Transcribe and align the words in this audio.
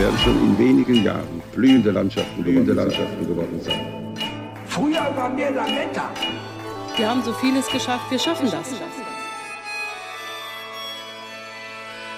Werden 0.00 0.18
schon 0.18 0.38
in 0.42 0.58
wenigen 0.58 1.04
Jahren 1.04 1.42
blühende 1.52 1.90
Landschaften, 1.90 2.42
blühende 2.42 2.72
Landschaften 2.72 3.26
geworden 3.26 3.60
sein. 3.60 4.16
Früher 4.64 5.14
waren 5.14 5.36
wir 5.36 5.50
Lametta. 5.50 6.10
Wir 6.96 7.10
haben 7.10 7.22
so 7.22 7.34
vieles 7.34 7.68
geschafft, 7.68 8.10
wir 8.10 8.18
schaffen 8.18 8.50
das. 8.50 8.72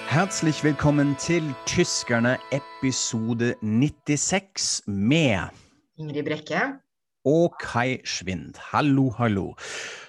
Herzlich 0.07 0.63
willkommen 0.63 1.17
til 1.17 1.43
Tyskerne 1.65 2.39
episode 2.51 3.57
96 3.61 4.83
med 4.85 5.49
Ingrid 5.97 6.25
Brekke. 6.25 6.79
og 7.25 7.55
Kai 7.59 8.01
Schwind. 8.03 8.57
Hallo, 8.71 9.13
hallo. 9.17 9.55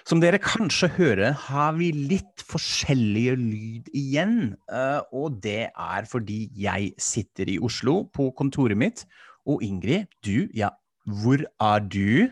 Som 0.05 0.19
dere 0.21 0.37
kanskje 0.37 0.85
hører, 0.99 1.31
har 1.47 1.71
vi 1.79 1.87
litt 1.89 2.43
forskjellige 2.45 3.35
lyd 3.41 3.87
igjen. 3.89 4.55
eh, 4.69 5.01
Og 5.11 5.39
det 5.41 5.71
er 5.73 6.05
fordi 6.05 6.51
jeg 6.53 6.91
sitter 7.01 7.49
i 7.49 7.57
Oslo 7.57 8.03
på 8.13 8.29
kontoret 8.37 8.77
mitt. 8.77 9.05
Og 9.49 9.63
Ingrid, 9.65 10.05
du, 10.21 10.45
ja, 10.53 10.69
hvor 11.05 11.41
er 11.41 11.79
du? 11.79 12.29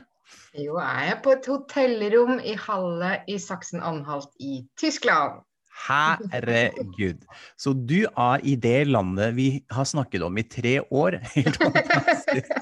Jo, 0.54 0.78
jeg 0.78 1.10
er 1.16 1.18
på 1.26 1.34
et 1.34 1.50
hotellrom 1.50 2.38
i 2.46 2.54
Halle 2.54 3.16
i 3.28 3.40
Saksen-Anhalt 3.42 4.30
i 4.40 4.68
Tyskland. 4.78 5.42
Herregud. 5.74 7.24
Så 7.58 7.74
du 7.74 8.06
er 8.06 8.44
i 8.46 8.54
det 8.56 8.88
landet 8.88 9.34
vi 9.36 9.48
har 9.74 9.88
snakket 9.90 10.24
om 10.24 10.38
i 10.38 10.46
tre 10.46 10.78
år. 10.92 11.18
Helt 11.36 11.58
fantastisk. 11.62 12.52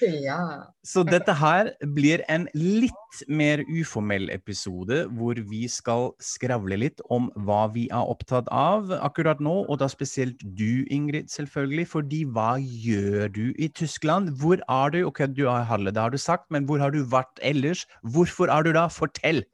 Ja. 0.00 0.70
Så 0.86 1.02
dette 1.04 1.34
her 1.36 1.68
blir 1.92 2.22
en 2.32 2.46
litt 2.56 3.18
mer 3.28 3.60
uformell 3.68 4.30
episode, 4.32 5.02
hvor 5.18 5.36
vi 5.50 5.66
skal 5.68 6.08
skravle 6.24 6.78
litt 6.80 7.02
om 7.12 7.28
hva 7.44 7.66
vi 7.74 7.84
er 7.92 8.08
opptatt 8.08 8.48
av 8.54 8.88
akkurat 8.96 9.42
nå, 9.44 9.58
og 9.66 9.82
da 9.82 9.90
spesielt 9.92 10.40
du, 10.56 10.86
Ingrid, 10.88 11.28
selvfølgelig. 11.28 11.86
Fordi 11.92 12.22
hva 12.32 12.54
gjør 12.62 13.28
du 13.36 13.44
i 13.58 13.68
Tyskland? 13.76 14.32
Hvor 14.40 14.62
er 14.64 14.96
du? 14.96 15.02
Ok, 15.10 15.26
du 15.36 15.44
er 15.50 15.66
i 15.66 15.68
Halle, 15.68 15.92
det 15.92 16.00
har 16.00 16.14
du 16.14 16.20
sagt, 16.20 16.48
men 16.48 16.64
hvor 16.64 16.80
har 16.80 16.96
du 16.96 17.02
vært 17.04 17.42
ellers? 17.44 17.84
Hvorfor 18.00 18.48
er 18.48 18.64
du 18.64 18.72
da? 18.76 18.88
Fortell! 18.88 19.44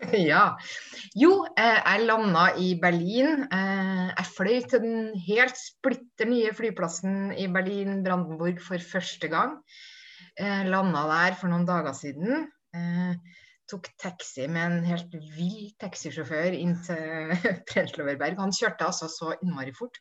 ja. 0.30 0.42
Jo, 1.16 1.46
eh, 1.56 1.78
jeg 1.80 2.04
landa 2.04 2.46
i 2.60 2.72
Berlin. 2.80 3.46
Eh, 3.48 4.06
jeg 4.12 4.30
fløy 4.36 4.58
til 4.68 4.82
den 4.84 4.98
helt 5.26 5.56
splitter 5.60 6.28
nye 6.28 6.52
flyplassen 6.56 7.32
i 7.36 7.48
Berlin-Brandenburg 7.52 8.60
for 8.64 8.82
første 8.92 9.30
gang. 9.32 9.56
Eh, 10.36 10.66
landa 10.68 11.06
der 11.08 11.38
for 11.40 11.52
noen 11.52 11.66
dager 11.68 11.96
siden. 11.96 12.46
Tok 13.66 13.88
taxi 13.98 14.44
med 14.46 14.62
en 14.62 14.84
helt 14.86 15.14
vill 15.34 15.72
taxisjåfør 15.82 16.54
inn 16.54 16.76
til 16.86 17.32
Prenzloverberg. 17.70 18.38
Han 18.38 18.54
kjørte 18.54 18.86
altså 18.86 19.08
så 19.10 19.32
innmari 19.40 19.74
fort. 19.74 19.98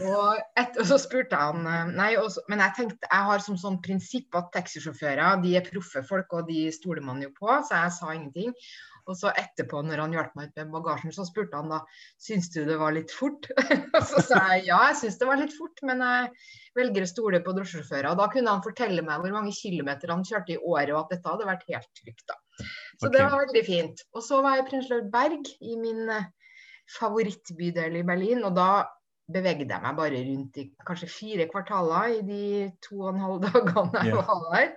Og, 0.00 0.40
et, 0.56 0.78
og 0.80 0.88
så 0.88 0.96
spurte 1.02 1.36
han 1.36 1.68
eh, 1.68 1.92
Nei, 1.92 2.10
også, 2.16 2.46
men 2.48 2.64
jeg 2.64 2.76
tenkte 2.78 3.10
jeg 3.10 3.28
har 3.30 3.44
som 3.44 3.60
sånn 3.60 3.80
prinsipp 3.84 4.36
at 4.40 4.48
taxisjåfører 4.56 5.42
de 5.44 5.56
er 5.60 5.68
proffe 5.68 6.00
folk, 6.08 6.32
og 6.32 6.48
de 6.48 6.66
stoler 6.72 7.04
man 7.04 7.20
jo 7.20 7.32
på, 7.36 7.50
så 7.68 7.84
jeg 7.84 7.96
sa 7.98 8.14
ingenting. 8.14 8.56
Og 9.06 9.14
så 9.14 9.30
etterpå, 9.38 9.84
når 9.86 10.00
han 10.02 10.14
hjalp 10.16 10.32
meg 10.34 10.48
ut 10.48 10.56
med 10.58 10.72
bagasjen, 10.74 11.12
så 11.14 11.26
spurte 11.28 11.60
han 11.60 11.70
da 11.70 11.82
syns 12.22 12.48
du 12.54 12.64
det 12.66 12.78
var 12.80 12.96
litt 12.96 13.12
fort. 13.14 13.46
og 13.94 14.00
så 14.08 14.24
sa 14.24 14.40
jeg 14.54 14.66
ja, 14.70 14.80
jeg 14.88 14.98
syns 15.02 15.20
det 15.20 15.28
var 15.28 15.38
litt 15.38 15.54
fort, 15.54 15.84
men 15.86 16.02
jeg 16.02 16.32
velger 16.80 17.06
å 17.06 17.12
stole 17.12 17.42
på 17.44 17.54
drosjesjåfører. 17.54 18.10
Og 18.10 18.18
da 18.24 18.26
kunne 18.32 18.56
han 18.56 18.64
fortelle 18.64 19.04
meg 19.06 19.22
hvor 19.22 19.36
mange 19.36 19.54
kilometer 19.54 20.10
han 20.10 20.26
kjørte 20.26 20.56
i 20.56 20.58
året, 20.58 20.96
og 20.96 21.04
at 21.04 21.14
dette 21.14 21.36
hadde 21.36 21.52
vært 21.52 21.70
helt 21.70 21.92
trygt. 22.00 22.26
da. 22.32 22.40
Så 23.00 23.10
det 23.12 23.22
var 23.26 23.42
veldig 23.42 23.64
fint. 23.66 24.02
Og 24.16 24.22
så 24.24 24.38
var 24.44 24.56
jeg 24.56 24.64
i 24.64 24.68
Prenzlauer 24.70 25.08
Berg, 25.12 25.48
i 25.60 25.74
min 25.80 26.06
eh, 26.08 26.28
favorittbydel 26.96 27.98
i 28.00 28.04
Berlin, 28.06 28.44
og 28.46 28.54
da 28.56 28.86
bevegde 29.32 29.66
jeg 29.66 29.82
meg 29.82 29.96
bare 29.98 30.22
rundt 30.28 30.58
i 30.62 30.68
kanskje 30.86 31.08
fire 31.10 31.48
kvartaler 31.50 32.12
i 32.14 32.22
de 32.28 32.42
to 32.86 33.00
og 33.02 33.08
en 33.14 33.22
halv 33.24 33.40
dagene 33.46 34.04
jeg 34.06 34.20
var 34.20 34.44
der. 34.52 34.68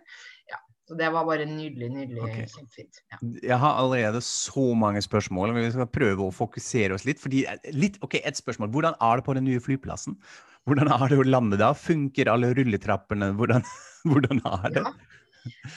Ja, 0.49 0.57
så 0.89 0.97
det 0.97 1.11
var 1.13 1.27
bare 1.29 1.45
nydelig, 1.45 1.89
nydelig, 1.93 2.23
Okay. 2.25 2.47
kjempefint. 2.49 3.01
Ja. 3.13 3.19
Jeg 3.51 3.59
har 3.61 3.77
allerede 3.83 4.21
så 4.25 4.71
mange 4.73 5.03
spørsmål, 5.05 5.53
men 5.53 5.67
vi 5.67 5.73
skal 5.75 5.91
prøve 5.93 6.25
å 6.27 6.33
fokusere 6.33 6.97
oss 6.97 7.05
litt. 7.05 7.21
fordi, 7.21 7.45
litt, 7.77 8.01
ok, 8.01 8.19
Et 8.23 8.41
spørsmål. 8.41 8.71
Hvordan 8.73 8.97
er 8.99 9.21
det 9.21 9.25
på 9.29 9.37
den 9.37 9.45
nye 9.47 9.61
flyplassen? 9.63 10.17
Hvordan 10.67 10.89
er 10.91 11.07
det 11.13 11.21
å 11.21 11.29
lande 11.29 11.57
da? 11.61 11.71
Funker 11.77 12.33
alle 12.33 12.49
rulletrappene? 12.57 13.31
Hvordan, 13.37 13.63
hvordan 14.09 14.41
er 14.49 14.75
det? 14.75 14.83
Ja. 14.83 14.93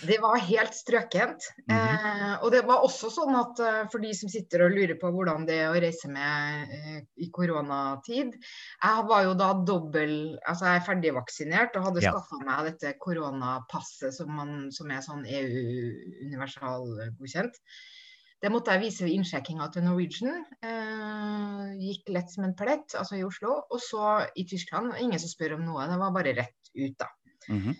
Det 0.06 0.18
var 0.22 0.36
helt 0.42 0.74
strøkent. 0.74 1.42
Mhm. 1.66 1.76
eh, 1.76 2.34
og 2.42 2.48
det 2.54 2.62
var 2.66 2.82
også 2.86 3.10
sånn 3.12 3.34
at 3.38 3.60
eh, 3.62 3.82
for 3.92 3.98
de 4.02 4.10
som 4.16 4.28
sitter 4.32 4.58
og 4.66 4.72
lurer 4.74 4.96
på 5.00 5.08
hvordan 5.14 5.46
det 5.48 5.56
er 5.62 5.68
å 5.70 5.80
reise 5.82 6.08
med 6.12 6.34
eh, 6.74 7.00
i 7.22 7.24
koronatid 7.34 8.30
Jeg 8.34 8.98
var 9.08 9.20
jo 9.26 9.32
da 9.38 9.48
dobbel 9.66 10.12
Altså 10.48 10.64
jeg 10.68 10.76
er 10.80 10.86
ferdigvaksinert 10.88 11.72
og 11.78 11.84
hadde 11.88 12.02
Ja. 12.02 12.10
skaffa 12.12 12.36
meg 12.44 12.58
dette 12.72 12.88
koronapasset 13.02 14.12
som, 14.16 14.28
man, 14.36 14.50
som 14.74 14.86
er 14.90 15.00
sånn 15.04 15.24
EU-universalgodkjent. 15.28 17.54
Det 18.42 18.50
måtte 18.50 18.72
jeg 18.74 18.82
vise 18.82 19.04
ved 19.06 19.14
innsjekkinga 19.14 19.68
til 19.70 19.84
Norwegian. 19.86 20.40
Eh, 20.66 21.62
gikk 21.78 22.10
lett 22.10 22.30
som 22.32 22.42
en 22.48 22.56
plett, 22.58 22.90
altså 22.98 23.14
i 23.20 23.22
Oslo. 23.22 23.52
Og 23.70 23.78
så 23.80 24.02
i 24.34 24.42
Tyskland, 24.50 24.96
ingen 24.98 25.20
som 25.22 25.30
spør 25.30 25.54
om 25.60 25.64
noe. 25.68 25.86
Det 25.86 25.98
var 26.00 26.10
bare 26.16 26.34
rett 26.40 26.62
ut, 26.74 26.96
da. 26.98 27.06
Mm 27.46 27.70
Eh, 27.70 27.76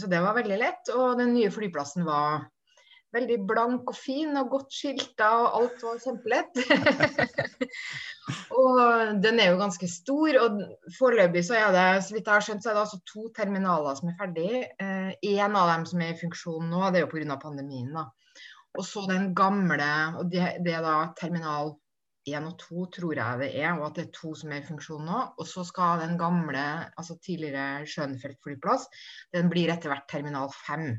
Så 0.00 0.08
det 0.10 0.18
var 0.20 0.34
veldig 0.36 0.56
lett. 0.60 0.90
Og 0.94 1.18
den 1.20 1.34
nye 1.36 1.50
flyplassen 1.52 2.06
var 2.08 2.42
veldig 3.14 3.38
blank 3.48 3.90
og 3.90 3.96
fin 3.96 4.36
og 4.38 4.52
godt 4.52 4.74
skilta, 4.74 5.30
og 5.42 5.56
alt 5.58 5.82
var 5.82 6.00
kjempelett. 6.04 6.60
og 8.60 8.80
den 9.24 9.42
er 9.42 9.50
jo 9.50 9.60
ganske 9.60 9.88
stor, 9.90 10.38
og 10.44 10.60
foreløpig 10.98 11.42
så 11.46 11.58
er 11.58 11.74
det, 11.74 11.88
så 12.06 12.14
vidt 12.14 12.30
jeg 12.30 12.36
har 12.36 12.46
skjønt, 12.46 12.64
så 12.64 12.70
er 12.70 12.78
det 12.78 12.84
altså 12.84 13.00
to 13.10 13.26
terminaler 13.36 13.98
som 13.98 14.12
er 14.12 14.18
ferdig. 14.20 14.62
Én 14.80 15.44
en 15.50 15.58
av 15.58 15.74
dem 15.74 15.86
som 15.90 16.02
er 16.04 16.14
i 16.14 16.20
funksjon 16.20 16.70
nå, 16.70 16.86
det 16.90 17.02
er 17.02 17.06
jo 17.06 17.12
pga. 17.12 17.38
pandemien, 17.42 17.92
da. 17.96 18.08
Og 18.78 18.86
så 18.86 19.02
den 19.10 19.32
gamle, 19.34 19.92
og 20.20 20.30
det 20.30 20.70
er 20.70 20.84
da 20.84 20.98
terminal 21.18 21.74
1 22.28 22.48
og 22.48 22.56
2 22.60 22.86
tror 22.96 23.20
jeg 23.20 23.40
det 23.40 23.50
er, 23.62 23.70
og 23.78 23.86
at 23.88 23.98
det 23.98 24.06
er 24.06 24.16
to 24.16 24.32
som 24.36 24.52
er 24.52 24.62
i 24.62 24.66
funksjon 24.66 25.06
nå. 25.08 25.20
Og 25.40 25.48
så 25.48 25.64
skal 25.66 26.02
den 26.04 26.18
gamle, 26.20 26.64
altså 27.00 27.16
tidligere 27.24 27.86
Schönfeldt 27.88 28.42
flyplass, 28.44 28.88
den 29.34 29.48
blir 29.52 29.72
etter 29.72 29.92
hvert 29.92 30.08
terminal 30.10 30.52
5. 30.66 30.90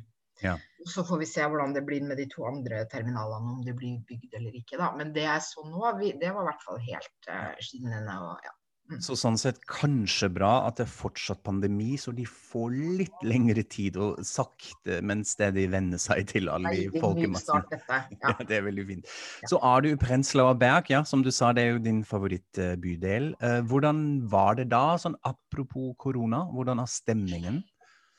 Ja. 0.42 0.56
Så 0.90 1.04
får 1.06 1.22
vi 1.22 1.28
se 1.30 1.46
hvordan 1.46 1.76
det 1.76 1.84
blir 1.86 2.02
med 2.08 2.18
de 2.18 2.26
to 2.32 2.48
andre 2.50 2.82
terminalene, 2.90 3.58
om 3.58 3.62
det 3.66 3.76
blir 3.78 4.00
bygd 4.08 4.40
eller 4.40 4.58
ikke. 4.58 4.80
da. 4.82 4.90
Men 4.98 5.14
det 5.14 5.28
jeg 5.28 5.46
så 5.46 5.66
nå, 5.68 5.84
det 6.02 6.34
var 6.34 6.42
i 6.42 6.50
hvert 6.50 6.66
fall 6.66 6.82
helt 6.88 7.30
eh, 7.30 7.54
skinnende. 7.62 8.18
og 8.26 8.48
ja. 8.48 8.56
Så 9.00 9.16
sånn 9.16 9.38
sett 9.40 9.60
kanskje 9.70 10.28
bra 10.34 10.68
at 10.68 10.80
det 10.80 10.86
er 10.88 10.92
fortsatt 10.92 11.40
pandemi, 11.48 11.94
så 12.02 12.12
de 12.16 12.26
får 12.28 12.74
litt 13.00 13.24
lengre 13.24 13.64
tid 13.64 13.96
og 14.02 14.20
sakte, 14.28 15.00
men 15.06 15.24
de 15.24 15.66
venne 15.72 16.00
seg 16.02 16.28
til 16.28 16.50
alle 16.52 16.74
de 16.76 16.90
folkemassene. 17.00 17.64
Ja, 17.92 18.04
Ja. 18.22 18.34
det 18.48 18.58
er 18.58 18.66
veldig 18.68 18.86
fint. 18.88 19.08
Så 19.50 19.60
er 19.64 19.82
du 19.82 19.90
i 19.92 19.96
Prenzlauer 20.00 20.58
Berg, 20.60 20.90
ja, 20.92 21.04
som 21.08 21.24
du 21.24 21.32
sa, 21.32 21.52
det 21.54 21.64
er 21.64 21.72
jo 21.76 21.80
din 21.84 22.04
favorittbydel. 22.04 23.32
Eh, 23.42 23.62
Hvordan 23.70 24.28
var 24.30 24.56
det 24.60 24.70
da, 24.74 24.98
sånn 25.02 25.16
apropos 25.24 25.96
korona, 26.02 26.44
hvordan 26.52 26.82
er 26.84 26.90
stemningen? 26.92 27.62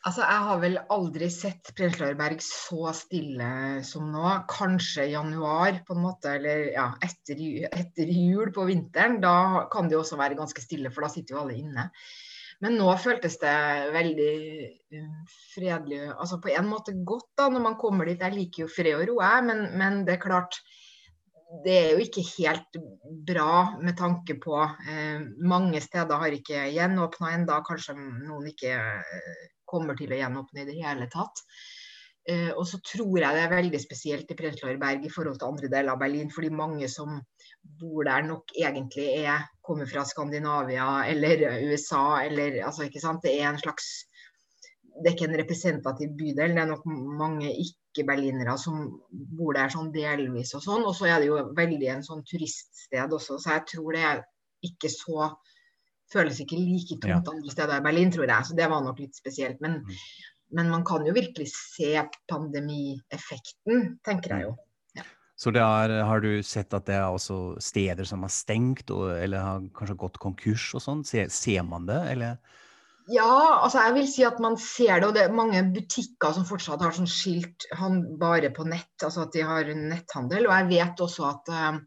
Altså, 0.02 0.24
Jeg 0.26 0.44
har 0.48 0.58
vel 0.58 0.78
aldri 0.90 1.28
sett 1.30 1.68
Prenzlauer 1.78 2.34
så 2.42 2.90
stille 2.96 3.50
som 3.86 4.08
nå. 4.10 4.24
Kanskje 4.50 5.12
januar, 5.12 5.78
på 5.86 5.94
en 5.94 6.02
måte, 6.02 6.34
eller 6.40 6.72
ja, 6.74 6.88
etter, 7.06 7.38
etter 7.70 8.10
jul 8.10 8.50
på 8.54 8.66
vinteren. 8.66 9.20
Da 9.22 9.68
kan 9.70 9.86
det 9.86 9.94
jo 9.94 10.02
også 10.02 10.18
være 10.18 10.38
ganske 10.40 10.64
stille, 10.64 10.90
for 10.90 11.06
da 11.06 11.12
sitter 11.12 11.36
jo 11.36 11.44
alle 11.44 11.60
inne. 11.60 11.86
Men 12.62 12.76
nå 12.78 12.90
føltes 13.02 13.38
det 13.42 13.54
veldig 13.94 14.34
um, 14.98 15.14
fredelig. 15.54 16.02
Altså 16.12 16.38
på 16.42 16.50
en 16.50 16.68
måte 16.70 16.94
godt 17.06 17.30
da, 17.38 17.48
når 17.50 17.66
man 17.70 17.78
kommer 17.78 18.10
dit. 18.10 18.22
Jeg 18.22 18.34
liker 18.34 18.64
jo 18.64 18.72
fred 18.74 18.98
og 18.98 19.06
ro, 19.06 19.20
jeg, 19.22 19.46
men, 19.46 19.64
men 19.78 20.02
det 20.06 20.16
er 20.16 20.24
klart 20.26 20.58
det 21.62 21.72
er 21.76 21.88
jo 21.92 22.00
ikke 22.00 22.22
helt 22.38 22.78
bra 23.28 23.78
med 23.82 23.92
tanke 23.98 24.38
på 24.40 24.54
eh, 24.88 25.20
Mange 25.44 25.82
steder 25.84 26.16
har 26.22 26.32
ikke 26.32 26.62
gjenåpna 26.72 27.34
ennå, 27.36 27.58
kanskje 27.66 27.92
noen 27.98 28.46
ikke 28.48 28.72
eh, 28.72 29.42
kommer 29.72 29.98
til 29.98 30.12
å 30.12 30.20
gjenåpne 30.20 30.62
i 30.62 30.68
det 30.68 30.76
hele 30.82 31.08
tatt. 31.12 31.42
Uh, 32.22 32.52
og 32.54 32.62
så 32.70 32.78
tror 32.86 33.16
jeg 33.18 33.34
det 33.34 33.42
er 33.42 33.50
veldig 33.50 33.78
spesielt 33.82 34.28
i 34.30 34.36
Prenzlauer 34.38 34.78
i 34.78 35.10
forhold 35.10 35.40
til 35.40 35.48
andre 35.48 35.70
deler 35.72 35.96
av 35.96 35.98
Berlin, 36.04 36.30
fordi 36.30 36.52
mange 36.54 36.86
som 36.92 37.16
bor 37.80 38.06
der 38.06 38.22
nok 38.28 38.54
egentlig 38.54 39.08
er, 39.24 39.48
kommer 39.66 39.90
fra 39.90 40.04
Skandinavia 40.06 40.86
eller 41.10 41.42
USA 41.72 42.22
eller 42.22 42.60
altså 42.62 42.86
ikke 42.86 43.02
sant, 43.02 43.26
Det 43.26 43.34
er 43.40 43.50
en 43.50 43.58
slags 43.58 43.90
det 45.00 45.08
er 45.08 45.14
ikke 45.16 45.28
en 45.30 45.40
representativ 45.40 46.10
bydel. 46.18 46.54
Det 46.54 46.62
er 46.62 46.68
nok 46.68 46.84
mange 46.86 47.52
ikke-berlinere 47.62 48.56
som 48.60 48.84
bor 49.38 49.56
der 49.56 49.72
sånn 49.72 49.92
delvis 49.94 50.52
og 50.58 50.64
sånn. 50.64 50.84
Og 50.88 50.94
så 50.96 51.08
er 51.08 51.22
det 51.22 51.30
jo 51.30 51.38
veldig 51.56 51.88
en 51.94 52.04
sånn 52.06 52.24
turiststed 52.28 53.16
også, 53.16 53.38
så 53.40 53.56
jeg 53.56 53.66
tror 53.72 53.96
det 53.96 54.04
er 54.10 54.22
ikke 54.68 54.90
så 54.92 55.32
Føles 56.12 56.40
ikke 56.44 56.58
like 56.60 56.98
tungt 57.00 57.08
Ja. 57.08 57.32
andre 57.32 57.50
steder 57.54 57.78
i 57.80 57.84
Berlin, 57.86 58.10
tror 58.12 58.26
jeg. 58.28 58.44
Så 58.50 58.56
det 58.56 58.68
var 58.70 58.82
nok 58.84 58.98
litt 59.00 59.16
spesielt. 59.16 59.60
Men, 59.60 59.80
Mm. 59.80 59.96
men 60.52 60.68
man 60.70 60.84
kan 60.84 61.06
jo 61.06 61.12
virkelig 61.16 61.48
se 61.52 61.94
pandemieffekten, 62.28 63.96
tenker 64.04 64.36
jeg 64.36 64.48
jo. 64.48 64.56
Så 65.42 65.50
det 65.50 65.62
er, 65.64 66.04
har 66.06 66.20
du 66.22 66.42
sett 66.46 66.74
at 66.76 66.84
det 66.86 66.94
er 66.94 67.08
også 67.10 67.56
steder 67.58 68.04
som 68.06 68.22
har 68.22 68.30
stengt, 68.30 68.90
og, 68.94 69.08
eller 69.16 69.42
har 69.42 69.64
kanskje 69.74 69.96
gått 69.98 70.18
konkurs 70.22 70.68
og 70.76 70.82
sånn? 70.84 71.00
Ser, 71.08 71.32
ser 71.34 71.64
man 71.66 71.88
det, 71.88 71.96
eller? 72.12 72.36
Ja, 73.10 73.58
altså 73.64 73.80
jeg 73.88 73.94
vil 73.96 74.06
si 74.06 74.22
at 74.28 74.38
man 74.38 74.54
ser 74.56 75.00
det, 75.00 75.08
og 75.08 75.14
det 75.16 75.24
er 75.24 75.34
mange 75.34 75.64
butikker 75.74 76.36
som 76.36 76.44
fortsatt 76.46 76.84
har 76.84 76.94
sånn 76.94 77.10
skilt 77.10 77.66
han 77.74 78.04
bare 78.20 78.52
på 78.54 78.68
nett, 78.68 78.92
altså 79.02 79.24
at 79.24 79.32
de 79.34 79.42
har 79.48 79.64
netthandel. 79.74 80.46
Og 80.46 80.54
jeg 80.60 80.68
vet 80.76 81.02
også 81.08 81.26
at 81.32 81.50
eh, 81.50 81.80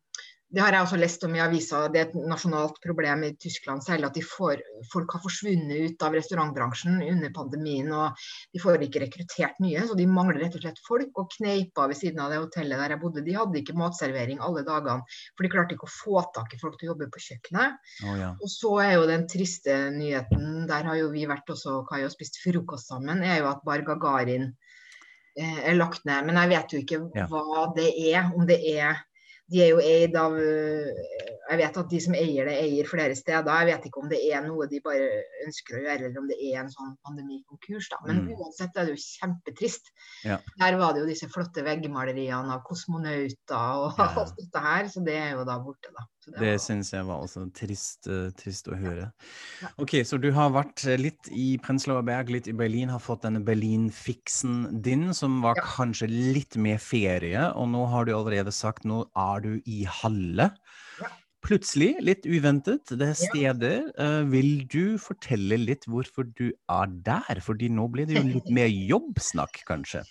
det 0.56 0.62
har 0.64 0.72
jeg 0.72 0.86
også 0.86 0.98
lest 1.02 1.24
om 1.28 1.34
i 1.36 1.42
avisa, 1.44 1.82
det 1.92 2.00
er 2.00 2.06
et 2.08 2.14
nasjonalt 2.32 2.78
problem 2.80 3.26
i 3.28 3.34
Tyskland 3.44 3.84
særlig 3.84 4.08
at 4.08 4.16
de 4.16 4.22
får, 4.24 4.62
folk 4.88 5.12
har 5.12 5.20
forsvunnet 5.26 5.90
ut 5.90 6.04
av 6.08 6.14
restaurantbransjen 6.16 7.02
under 7.04 7.32
pandemien. 7.36 7.90
og 7.92 8.22
De 8.56 8.62
får 8.64 8.86
ikke 8.86 9.02
rekruttert 9.04 9.58
nye, 9.60 9.82
så 9.84 9.98
de 10.00 10.06
mangler 10.08 10.40
rett 10.46 10.56
og 10.56 10.64
slett 10.64 10.80
folk. 10.88 11.10
Og 11.20 11.34
kneipa 11.34 11.90
ved 11.92 12.00
siden 12.00 12.22
av 12.24 12.32
det 12.32 12.40
hotellet 12.40 12.80
der 12.80 12.94
jeg 12.96 13.02
bodde, 13.02 13.24
de 13.26 13.36
hadde 13.36 13.60
ikke 13.60 13.76
matservering 13.82 14.40
alle 14.48 14.64
dagene. 14.64 15.04
For 15.36 15.44
de 15.44 15.52
klarte 15.52 15.76
ikke 15.76 15.90
å 15.90 15.92
få 15.92 16.24
tak 16.38 16.56
i 16.56 16.60
folk 16.62 16.78
til 16.80 16.88
å 16.88 16.92
jobbe 16.94 17.10
på 17.12 17.24
kjøkkenet. 17.26 17.76
Oh, 18.06 18.14
ja. 18.22 18.30
Og 18.40 18.52
så 18.54 18.72
er 18.86 18.94
jo 18.96 19.10
den 19.10 19.26
triste 19.32 19.76
nyheten, 19.98 20.46
der 20.70 20.88
har 20.88 21.02
jo 21.02 21.10
vi 21.12 21.26
vært 21.28 21.52
også 21.52 21.82
Kai, 21.90 22.06
og 22.08 22.14
spist 22.14 22.40
frokost 22.40 22.94
sammen, 22.94 23.26
er 23.28 23.42
jo 23.42 23.50
at 23.52 23.66
Bar 23.68 23.84
Gagarin 23.84 24.54
eh, 25.36 25.60
er 25.68 25.76
lagt 25.76 26.08
ned. 26.08 26.30
Men 26.32 26.40
jeg 26.46 26.54
vet 26.54 26.78
jo 26.78 26.82
ikke 26.86 27.02
Ja. 27.20 27.28
hva 27.28 27.68
det 27.76 27.90
er. 28.14 28.32
Om 28.32 28.48
det 28.48 28.62
er 28.72 29.04
De 29.52 29.62
er 29.64 29.70
jo 29.70 29.80
eid 29.80 30.16
av 30.18 30.34
øh, 30.42 30.88
Jeg 31.50 31.58
vet 31.62 31.78
at 31.78 31.90
de 31.90 32.00
som 32.02 32.14
eier 32.18 32.46
det, 32.50 32.56
eier 32.58 32.88
flere 32.90 33.16
steder. 33.16 33.46
Jeg 33.62 33.68
vet 33.70 33.84
ikke 33.86 34.02
om 34.02 34.10
det 34.10 34.18
er 34.34 34.42
noe 34.48 34.66
de 34.68 34.80
bare 34.82 35.10
ønsker 35.46 35.78
å 35.78 35.82
gjøre, 35.84 36.08
eller 36.10 36.20
om 36.24 36.28
det 36.28 36.38
er 36.42 36.60
en 36.64 36.72
sånn 36.74 36.96
pandemikonkurs. 37.06 37.90
da. 37.92 37.98
Men 38.08 38.24
Mm. 38.26 38.32
uansett 38.40 38.76
er 38.76 38.86
det 38.86 38.96
jo 38.96 39.04
kjempetrist. 39.04 39.92
Ja. 40.24 40.40
Der 40.58 40.78
var 40.78 40.94
det 40.94 41.02
jo 41.04 41.06
disse 41.12 41.28
flotte 41.30 41.62
veggmaleriene 41.64 42.50
av 42.52 42.64
kosmonauter 42.64 43.86
og 43.86 43.94
Ja. 43.98 44.08
alt 44.26 44.36
dette 44.38 44.60
her, 44.62 44.86
så 44.90 45.04
det 45.06 45.14
er 45.14 45.32
jo 45.38 45.44
da 45.46 45.60
borte, 45.60 45.94
da. 45.94 46.06
Så 46.26 46.32
Det 46.32 46.40
var- 46.40 46.58
syns 46.58 46.90
jeg 46.92 47.06
var 47.06 47.22
også 47.22 47.54
trist, 47.54 48.08
uh, 48.08 48.32
trist 48.32 48.66
å 48.68 48.74
høre. 48.76 49.12
Ja. 49.62 49.68
Ok, 49.78 49.92
så 50.04 50.20
du 50.20 50.32
har 50.32 50.50
vært 50.50 50.84
eh, 50.88 50.98
litt 50.98 51.30
i 51.30 51.58
Prenzlauer 51.62 52.04
Berg, 52.04 52.30
litt 52.30 52.48
i 52.48 52.54
Berlin, 52.54 52.90
har 52.90 52.98
fått 53.00 53.22
denne 53.22 53.44
Berlin-fiksen 53.46 54.82
din, 54.82 55.14
som 55.14 55.42
var 55.44 55.54
kanskje 55.62 56.08
litt 56.10 56.58
mer 56.58 56.78
ferie, 56.82 57.52
og 57.56 57.70
nå 57.70 57.86
har 57.92 58.06
du 58.06 58.14
allerede 58.14 58.52
sagt 58.52 58.84
nå 58.86 59.06
er 59.16 59.40
du 59.42 59.62
i 59.68 59.84
Halle. 59.86 60.50
Plutselig, 61.46 61.92
litt 62.02 62.26
uventet, 62.26 62.90
det 62.90 63.06
er 63.06 63.14
Ja. 63.14 63.30
steder. 63.30 63.92
Eh, 64.02 64.24
vil 64.32 64.66
du 64.66 64.98
fortelle 64.98 65.60
litt 65.62 65.86
hvorfor 65.86 66.26
du 66.26 66.52
er 66.70 66.88
der? 67.06 67.40
Fordi 67.40 67.70
nå 67.70 67.86
blir 67.92 68.08
det 68.08 68.18
jo 68.18 68.24
litt 68.24 68.50
mer 68.50 68.68
jobbsnakk, 68.68 69.62
kanskje? 69.68 70.02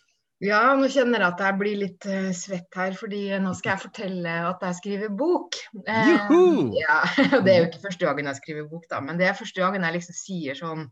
Ja, 0.45 0.77
nå 0.77 0.87
kjenner 0.91 1.23
jeg 1.23 1.33
at 1.33 1.41
jeg 1.41 1.59
blir 1.59 1.77
litt 1.79 2.07
uh, 2.07 2.31
svett 2.37 2.77
her, 2.77 2.93
fordi 2.99 3.31
nå 3.41 3.55
skal 3.55 3.75
jeg 3.75 3.85
fortelle 3.87 4.35
at 4.51 4.63
jeg 4.67 4.79
skriver 4.81 5.11
bok. 5.17 5.59
Uh, 5.89 6.07
Juhu! 6.11 6.75
ja, 6.79 7.01
Det 7.45 7.51
er 7.51 7.59
jo 7.63 7.69
ikke 7.71 7.85
første 7.87 8.07
gangen 8.07 8.31
jeg 8.31 8.41
skriver 8.43 8.69
bok, 8.69 8.85
da, 8.91 9.01
men 9.01 9.19
det 9.19 9.27
er 9.27 9.39
første 9.39 9.63
gangen 9.63 9.87
jeg 9.87 9.97
liksom 9.99 10.19
sier 10.19 10.59
sånn 10.59 10.89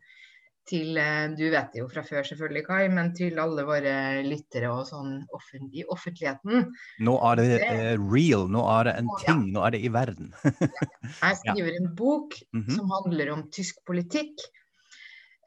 til 0.73 0.97
eh, 1.01 1.27
Du 1.37 1.45
vet 1.53 1.75
det 1.75 1.83
jo 1.83 1.89
fra 1.93 2.03
før, 2.07 2.25
selvfølgelig, 2.27 2.65
Kai, 2.67 2.87
men 2.93 3.13
til 3.17 3.39
alle 3.43 3.65
våre 3.69 3.95
lyttere 4.27 4.71
og 4.73 4.87
sånn 4.89 5.21
i 5.73 5.85
offentligheten. 5.93 6.71
Nå 7.05 7.15
er 7.29 7.41
det 7.41 7.47
eh, 7.69 7.93
real, 8.01 8.49
nå 8.53 8.65
er 8.79 8.89
det 8.89 8.97
en 9.03 9.13
ting, 9.21 9.45
nå 9.53 9.63
er 9.67 9.77
det 9.77 9.83
i 9.85 9.93
verden. 9.93 10.33
Jeg 11.23 11.39
skriver 11.45 11.79
en 11.79 11.93
bok 11.99 12.39
Mhm. 12.53 12.75
som 12.77 12.91
handler 12.97 13.33
om 13.37 13.47
tysk 13.53 13.85
politikk. 13.89 14.41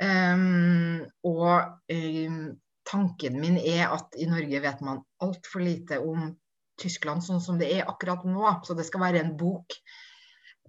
Um, 0.04 1.06
og 1.24 1.78
um, 1.88 2.40
tanken 2.84 3.38
min 3.40 3.56
er 3.62 3.94
at 3.96 4.18
i 4.20 4.26
Norge 4.28 4.60
vet 4.66 4.82
man 4.84 5.00
altfor 5.24 5.64
lite 5.64 6.02
om 6.04 6.34
Tyskland 6.82 7.24
sånn 7.24 7.40
som 7.40 7.56
det 7.62 7.70
er 7.72 7.88
akkurat 7.88 8.26
nå. 8.28 8.44
Så 8.68 8.76
det 8.76 8.86
skal 8.90 9.06
være 9.06 9.24
en 9.24 9.38
bok. 9.40 9.78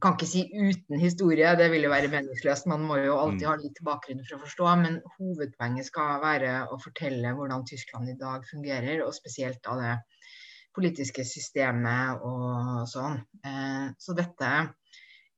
Kan 0.03 0.13
ikke 0.17 0.27
si 0.29 0.43
uten 0.53 1.01
historie, 1.01 1.55
det 1.57 1.71
vil 1.73 1.87
jo 1.87 1.91
være 1.91 2.11
meningsløst. 2.13 2.67
Man 2.69 2.83
må 2.85 2.99
jo 3.01 3.15
alltid 3.17 3.47
Mm. 3.47 3.49
ha 3.49 3.55
litt 3.63 3.79
bakgrunn 3.83 4.25
for 4.29 4.37
å 4.37 4.43
forstå. 4.45 4.73
Men 4.83 4.99
hovedpoenget 5.17 5.87
skal 5.89 6.21
være 6.21 6.69
å 6.69 6.77
fortelle 6.83 7.33
hvordan 7.33 7.65
Tyskland 7.65 8.11
i 8.13 8.17
dag 8.21 8.45
fungerer, 8.51 9.01
og 9.07 9.15
spesielt 9.17 9.65
av 9.67 9.81
det 9.81 9.95
politiske 10.77 11.25
systemet 11.25 12.21
og 12.21 12.85
sånn. 12.93 13.23
Eh, 13.45 13.87
så 13.99 14.15
dette 14.15 14.51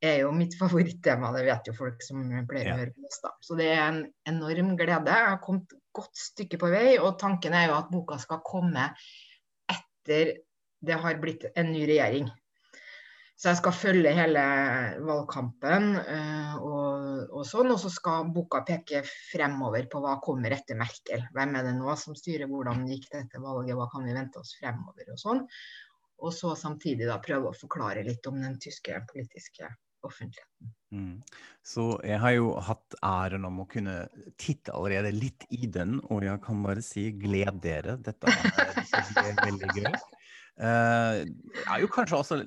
er 0.03 0.17
jo 0.25 0.33
mitt 0.33 0.55
favorittema, 0.63 1.31
det 1.37 1.45
vet 1.47 1.71
jo 1.71 1.73
folk 1.79 2.03
som 2.03 2.27
pleier 2.49 2.73
å 2.75 2.79
høre 2.81 2.95
på 2.97 3.07
oss. 3.07 3.21
da. 3.23 3.31
Så 3.41 3.57
det 3.57 3.71
er 3.77 3.85
en 3.93 4.03
enorm 4.27 4.75
glede. 4.77 5.07
Jeg 5.07 5.31
har 5.31 5.39
kommet 5.39 5.71
et 5.73 5.79
godt 5.95 6.17
stykke 6.19 6.59
på 6.59 6.71
vei, 6.75 6.99
og 6.99 7.17
tanken 7.21 7.55
er 7.55 7.69
jo 7.69 7.79
at 7.79 7.91
boka 7.95 8.19
skal 8.19 8.43
komme 8.45 8.91
etter 9.71 10.35
det 10.83 10.95
har 10.99 11.15
blitt 11.23 11.45
en 11.55 11.73
ny 11.73 11.87
regjering. 11.87 12.29
Så 13.39 13.53
jeg 13.53 13.59
skal 13.61 13.75
følge 13.77 14.13
hele 14.17 14.41
valgkampen 15.07 15.93
uh, 15.95 16.55
og, 16.59 17.03
og 17.31 17.45
sånn, 17.47 17.71
og 17.71 17.79
så 17.79 17.91
skal 17.95 18.33
boka 18.35 18.65
peke 18.67 19.05
fremover 19.07 19.87
på 19.91 20.01
hva 20.03 20.17
kommer 20.25 20.57
etter 20.57 20.79
Merkel. 20.79 21.23
Hvem 21.37 21.55
er 21.55 21.69
det 21.69 21.77
nå 21.77 21.95
som 22.01 22.19
styrer, 22.19 22.51
hvordan 22.51 22.83
gikk 22.91 23.07
dette 23.13 23.39
valget, 23.43 23.77
hva 23.79 23.87
kan 23.93 24.09
vi 24.09 24.17
vente 24.17 24.43
oss 24.43 24.57
fremover 24.59 25.15
og 25.15 25.23
sånn. 25.23 25.45
Og 26.19 26.35
så 26.35 26.51
samtidig 26.59 27.07
da 27.07 27.21
prøve 27.23 27.53
å 27.53 27.55
forklare 27.55 28.03
litt 28.07 28.27
om 28.27 28.43
den 28.43 28.59
tyske 28.59 28.99
politiske 29.07 29.71
offentligheten. 30.03 30.75
Mm. 30.91 31.15
Så 31.63 31.93
jeg 32.07 32.19
har 32.23 32.35
jo 32.35 32.53
hatt 32.65 32.99
æren 33.07 33.47
om 33.47 33.63
å 33.63 33.71
kunne 33.71 34.01
titte 34.41 34.75
allerede 34.75 35.15
litt 35.15 35.47
i 35.55 35.71
den, 35.71 36.01
og 36.11 36.27
jeg 36.27 36.43
kan 36.43 36.67
bare 36.67 36.83
si 36.83 37.11
gled 37.15 37.63
dere. 37.63 38.01
Dette 38.03 38.35
er, 38.35 38.83
det 39.15 39.25
er 39.25 39.43
veldig 39.45 39.75
gøy. 39.79 39.99
Eh, 40.59 41.21
er 41.23 41.83
jo 41.85 41.91
kanskje 41.95 42.19
også 42.19 42.41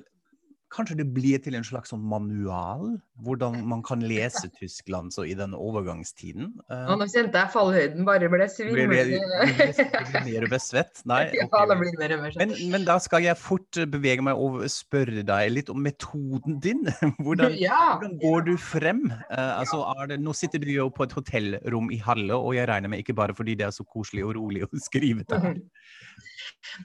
Kanskje 0.72 0.96
det 1.02 1.04
blir 1.12 1.40
til 1.44 1.56
en 1.58 1.64
slags 1.66 1.90
sånn 1.92 2.00
manual? 2.08 2.94
Hvordan 3.22 3.58
man 3.68 3.82
kan 3.84 4.00
lese 4.00 4.48
Tyskland 4.56 5.12
så 5.12 5.26
i 5.28 5.34
den 5.36 5.52
overgangstiden? 5.52 6.48
Uh, 6.72 6.94
nå 6.96 7.08
kjente 7.12 7.42
jeg 7.42 7.52
fallhøyden 7.52 8.06
bare 8.08 8.30
ble 8.32 8.40
det 8.40 8.48
svimlende. 8.54 10.48
besvett? 10.48 11.02
Nei? 11.12 11.26
Okay. 11.44 11.76
det. 12.00 12.18
Men, 12.40 12.54
men 12.72 12.86
da 12.88 12.96
skal 13.04 13.26
jeg 13.26 13.36
fort 13.40 13.76
eh, 13.76 13.88
bevege 13.90 14.24
meg 14.24 14.40
over 14.40 14.64
og 14.64 14.72
spørre 14.72 15.26
deg 15.28 15.52
litt 15.52 15.72
om 15.72 15.82
metoden 15.84 16.56
din. 16.64 16.86
Hvordan, 17.22 17.52
hvordan 17.60 18.16
går 18.22 18.48
du 18.48 18.54
frem? 18.56 19.04
Uh, 19.28 19.60
altså, 19.60 19.84
det, 20.08 20.22
nå 20.24 20.32
sitter 20.36 20.62
du 20.62 20.72
jo 20.72 20.88
på 20.94 21.04
et 21.04 21.16
hotellrom 21.16 21.92
i 21.92 22.00
Halle, 22.02 22.34
og 22.38 22.56
jeg 22.56 22.70
regner 22.70 22.92
med 22.92 23.04
ikke 23.04 23.18
bare 23.18 23.36
fordi 23.36 23.58
det 23.60 23.68
er 23.68 23.76
så 23.76 23.84
koselig 23.84 24.24
og 24.24 24.36
rolig 24.40 24.64
å 24.64 24.72
skrive 24.80 25.28
der. 25.28 25.60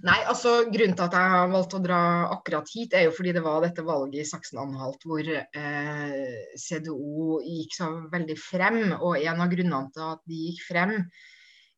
Nei, 0.04 0.18
altså 0.30 0.52
Grunnen 0.68 0.96
til 0.98 1.06
at 1.06 1.16
jeg 1.16 1.34
har 1.34 1.50
valgt 1.52 1.76
å 1.78 1.82
dra 1.84 2.02
akkurat 2.36 2.70
hit, 2.74 2.96
er 2.98 3.08
jo 3.08 3.16
fordi 3.16 3.34
det 3.38 3.44
var 3.46 3.62
dette 3.64 3.86
valget 3.88 4.24
i 4.24 4.28
Saksen-Anhalt 4.28 5.06
hvor 5.08 5.32
eh, 5.32 6.36
CDO 6.60 7.40
gikk 7.46 7.78
så 7.78 7.90
veldig 8.12 8.38
frem. 8.42 8.80
Og 9.00 9.18
en 9.22 9.44
av 9.44 9.52
grunnene 9.54 9.94
til 9.96 10.06
at 10.10 10.24
de 10.30 10.44
gikk 10.50 10.64
frem, 10.68 10.96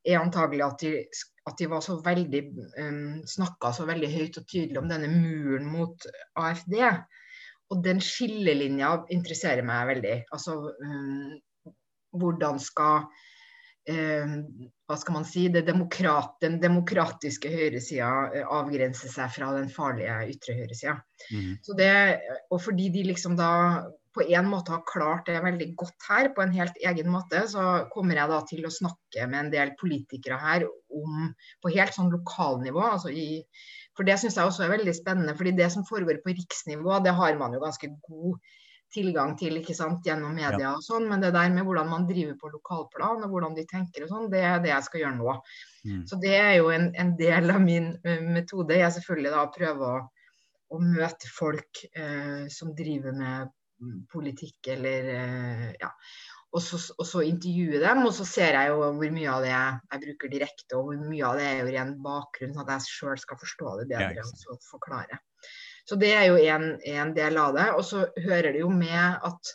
er 0.07 0.19
antagelig 0.21 0.63
at 0.65 0.83
de, 0.86 0.93
at 1.50 1.57
de 1.59 1.67
var 1.69 1.83
så 1.83 1.98
veldig 2.03 2.41
um, 2.79 3.17
snakka 3.27 3.74
så 3.75 3.86
veldig 3.89 4.09
høyt 4.13 4.38
og 4.39 4.45
tydelig 4.48 4.79
om 4.79 4.88
denne 4.89 5.09
muren 5.12 5.67
mot 5.69 6.07
AFD. 6.39 6.77
Og 7.69 7.83
den 7.86 8.00
skillelinja 8.01 8.95
interesserer 9.13 9.65
meg 9.65 9.89
veldig. 9.91 10.15
Altså 10.33 10.55
um, 10.71 11.36
hvordan 12.17 12.57
skal 12.63 13.03
eh, 13.03 13.27
hva 13.89 14.98
skal 14.98 15.15
man 15.15 15.25
si, 15.27 15.48
det 15.53 15.65
demokrat, 15.67 16.36
den 16.43 16.58
demokratiske 16.62 17.51
høyresida 17.51 18.10
avgrenser 18.46 19.12
seg 19.12 19.31
fra 19.36 19.51
den 19.55 19.69
farlige 19.74 20.17
ytre 20.34 20.58
høyresida. 20.58 20.98
Mm. 21.29 21.55
Så 21.65 21.77
det, 21.77 21.93
og 22.50 22.62
fordi 22.65 22.89
de 22.93 23.08
liksom 23.12 23.38
da 23.39 23.51
på 24.15 24.25
en 24.25 24.48
måte 24.50 24.74
har 24.74 24.86
klart 24.89 25.27
det 25.29 25.38
veldig 25.43 25.67
godt 25.77 26.08
her, 26.10 26.31
på 26.34 26.41
en 26.43 26.53
helt 26.55 26.77
egen 26.81 27.12
måte, 27.13 27.43
så 27.51 27.65
kommer 27.93 28.17
jeg 28.17 28.31
da 28.31 28.39
til 28.50 28.65
å 28.65 28.74
snakke 28.74 29.27
med 29.29 29.39
en 29.43 29.51
del 29.53 29.75
politikere 29.79 30.39
her 30.41 30.65
om 30.65 31.29
på 31.62 31.74
helt 31.75 31.93
sånn 31.96 32.10
lokalnivå. 32.13 32.81
altså 32.96 33.13
i 33.13 33.43
for 33.98 34.08
det 34.08 34.15
syns 34.22 34.38
jeg 34.39 34.48
også 34.48 34.63
er 34.63 34.72
veldig 34.77 34.93
spennende. 34.96 35.36
fordi 35.36 35.51
det 35.58 35.67
som 35.74 35.84
foregår 35.84 36.22
på 36.24 36.31
riksnivå, 36.31 37.01
det 37.03 37.12
har 37.17 37.36
man 37.38 37.53
jo 37.53 37.60
ganske 37.60 37.89
god 38.08 38.38
tilgang 38.93 39.36
til 39.39 39.60
ikke 39.60 39.75
sant, 39.77 40.05
gjennom 40.05 40.34
media 40.38 40.72
og 40.75 40.84
sånn, 40.86 41.05
men 41.10 41.22
det 41.22 41.31
der 41.36 41.51
med 41.53 41.67
hvordan 41.67 41.89
man 41.91 42.08
driver 42.10 42.38
på 42.41 42.51
lokalplan 42.55 43.25
og 43.25 43.34
hvordan 43.34 43.58
de 43.58 43.65
tenker 43.69 44.05
og 44.05 44.13
sånn, 44.13 44.29
det 44.34 44.41
er 44.46 44.63
det 44.63 44.72
jeg 44.74 44.88
skal 44.88 45.03
gjøre 45.03 45.19
nå. 45.19 45.36
Mm. 45.86 46.01
Så 46.10 46.19
det 46.24 46.34
er 46.38 46.55
jo 46.58 46.72
en, 46.74 46.89
en 46.98 47.13
del 47.19 47.53
av 47.53 47.62
min 47.63 47.91
eh, 48.03 48.25
metode. 48.25 48.79
Jeg 48.79 48.96
selvfølgelig 48.98 49.36
da 49.36 49.46
prøver 49.53 49.86
å, 49.91 50.01
å 50.74 50.81
møte 50.81 51.29
folk 51.34 51.86
eh, 51.93 52.50
som 52.53 52.74
driver 52.77 53.15
med 53.15 53.55
politikk 54.12 54.67
eller 54.75 55.08
eh, 55.13 55.69
ja. 55.79 55.89
og 56.51 56.63
så, 56.63 56.79
og 56.98 57.08
så 57.08 57.24
intervjue 57.27 57.81
dem. 57.84 58.03
Og 58.08 58.13
så 58.17 58.27
ser 58.27 58.58
jeg 58.58 58.74
jo 58.74 58.81
hvor 58.81 59.15
mye 59.15 59.31
av 59.31 59.46
det 59.46 59.53
jeg, 59.53 59.79
jeg 59.93 60.05
bruker 60.05 60.34
direkte, 60.34 60.79
og 60.79 60.89
hvor 60.89 61.01
mye 61.05 61.25
av 61.29 61.39
det 61.39 61.48
er 61.48 61.62
jo 61.62 61.74
ren 61.77 61.96
bakgrunn, 62.05 62.55
sånn 62.58 62.65
at 62.65 62.75
jeg 62.77 62.98
sjøl 62.98 63.22
skal 63.22 63.41
forstå 63.46 63.75
det 63.81 63.89
bedre 63.93 64.24
Ja, 64.24 64.25
og 64.27 64.43
så 64.43 64.60
forklare. 64.72 65.22
Så 65.89 65.98
det 65.98 66.12
er 66.13 66.27
jo 66.29 66.38
en, 66.38 66.75
en 66.86 67.13
del 67.15 67.38
av 67.41 67.55
det. 67.58 67.65
Og 67.74 67.81
så 67.88 68.03
hører 68.22 68.53
det 68.53 68.62
jo 68.62 68.69
med 68.69 69.24
at 69.25 69.53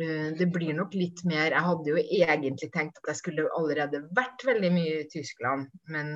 eh, 0.00 0.30
det 0.38 0.48
blir 0.54 0.72
nok 0.78 0.94
litt 0.96 1.20
mer 1.28 1.52
Jeg 1.52 1.66
hadde 1.66 1.92
jo 1.92 2.00
egentlig 2.00 2.70
tenkt 2.72 3.02
at 3.02 3.10
jeg 3.12 3.20
skulle 3.20 3.50
allerede 3.58 4.06
vært 4.16 4.46
veldig 4.48 4.70
mye 4.72 5.02
i 5.02 5.10
Tyskland, 5.12 5.68
men 5.92 6.14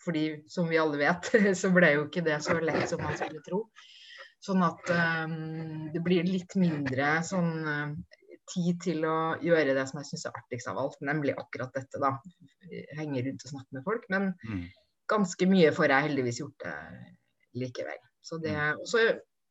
fordi, 0.00 0.24
som 0.48 0.66
vi 0.70 0.80
alle 0.80 0.98
vet, 0.98 1.30
så 1.60 1.70
ble 1.74 1.92
jo 1.94 2.06
ikke 2.08 2.24
det 2.26 2.40
så 2.42 2.56
lett 2.58 2.88
som 2.90 3.02
man 3.04 3.14
skulle 3.20 3.44
tro. 3.46 3.66
Sånn 4.40 4.64
at 4.64 4.88
um, 4.96 5.90
det 5.92 6.00
blir 6.00 6.24
litt 6.24 6.56
mindre 6.56 7.18
sånn 7.28 7.50
eh, 7.68 7.90
tid 8.50 8.78
til 8.82 9.04
å 9.06 9.18
gjøre 9.44 9.76
det 9.76 9.84
som 9.86 10.00
jeg 10.00 10.08
syns 10.10 10.26
er 10.26 10.38
artigst 10.40 10.70
av 10.72 10.80
alt, 10.80 10.96
nemlig 11.06 11.36
akkurat 11.38 11.76
dette, 11.76 12.00
da. 12.02 12.16
Henge 12.98 13.22
rundt 13.28 13.44
og 13.44 13.52
snakke 13.52 13.76
med 13.76 13.84
folk. 13.86 14.08
Men 14.10 14.32
Mm. 14.48 14.64
ganske 15.12 15.46
mye 15.46 15.70
får 15.76 15.92
jeg 15.92 16.08
heldigvis 16.08 16.40
gjort 16.40 16.64
det 16.64 16.74
likevel. 17.60 18.00
Så 18.22 18.38
det, 18.42 18.56
og 18.76 18.86
så 18.88 19.06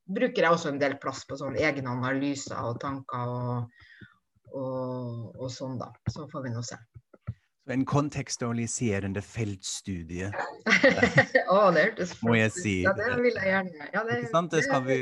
bruker 0.09 0.45
jeg 0.45 0.51
også 0.51 0.73
en 0.73 0.81
del 0.81 0.97
plass 1.01 1.25
på 1.29 1.37
sånn 1.39 1.57
egne 1.59 1.91
analyser 1.91 2.57
og 2.65 2.79
tanker 2.81 3.33
og, 3.33 3.83
og, 4.53 5.35
og 5.37 5.51
sånn, 5.53 5.77
da. 5.81 5.91
Så 6.09 6.29
får 6.31 6.47
vi 6.47 6.55
nå 6.55 6.65
se. 6.65 6.79
En 7.69 7.83
kontekstualiserende 7.85 9.21
feltstudie, 9.21 10.31
Å, 11.53 11.57
det 11.73 11.83
hørtes 11.83 12.15
må 12.25 12.33
jeg 12.37 12.53
si. 12.55 12.73
Ja, 12.81 12.95
det 12.97 13.11
vil 13.21 13.37
jeg 13.37 13.51
gjerne. 13.51 13.89
Ja, 13.93 14.01
det, 14.07 14.17
Ikke 14.23 14.31
sant? 14.31 14.55
Det 14.55 14.63
skal 14.65 14.83
vi 14.87 14.97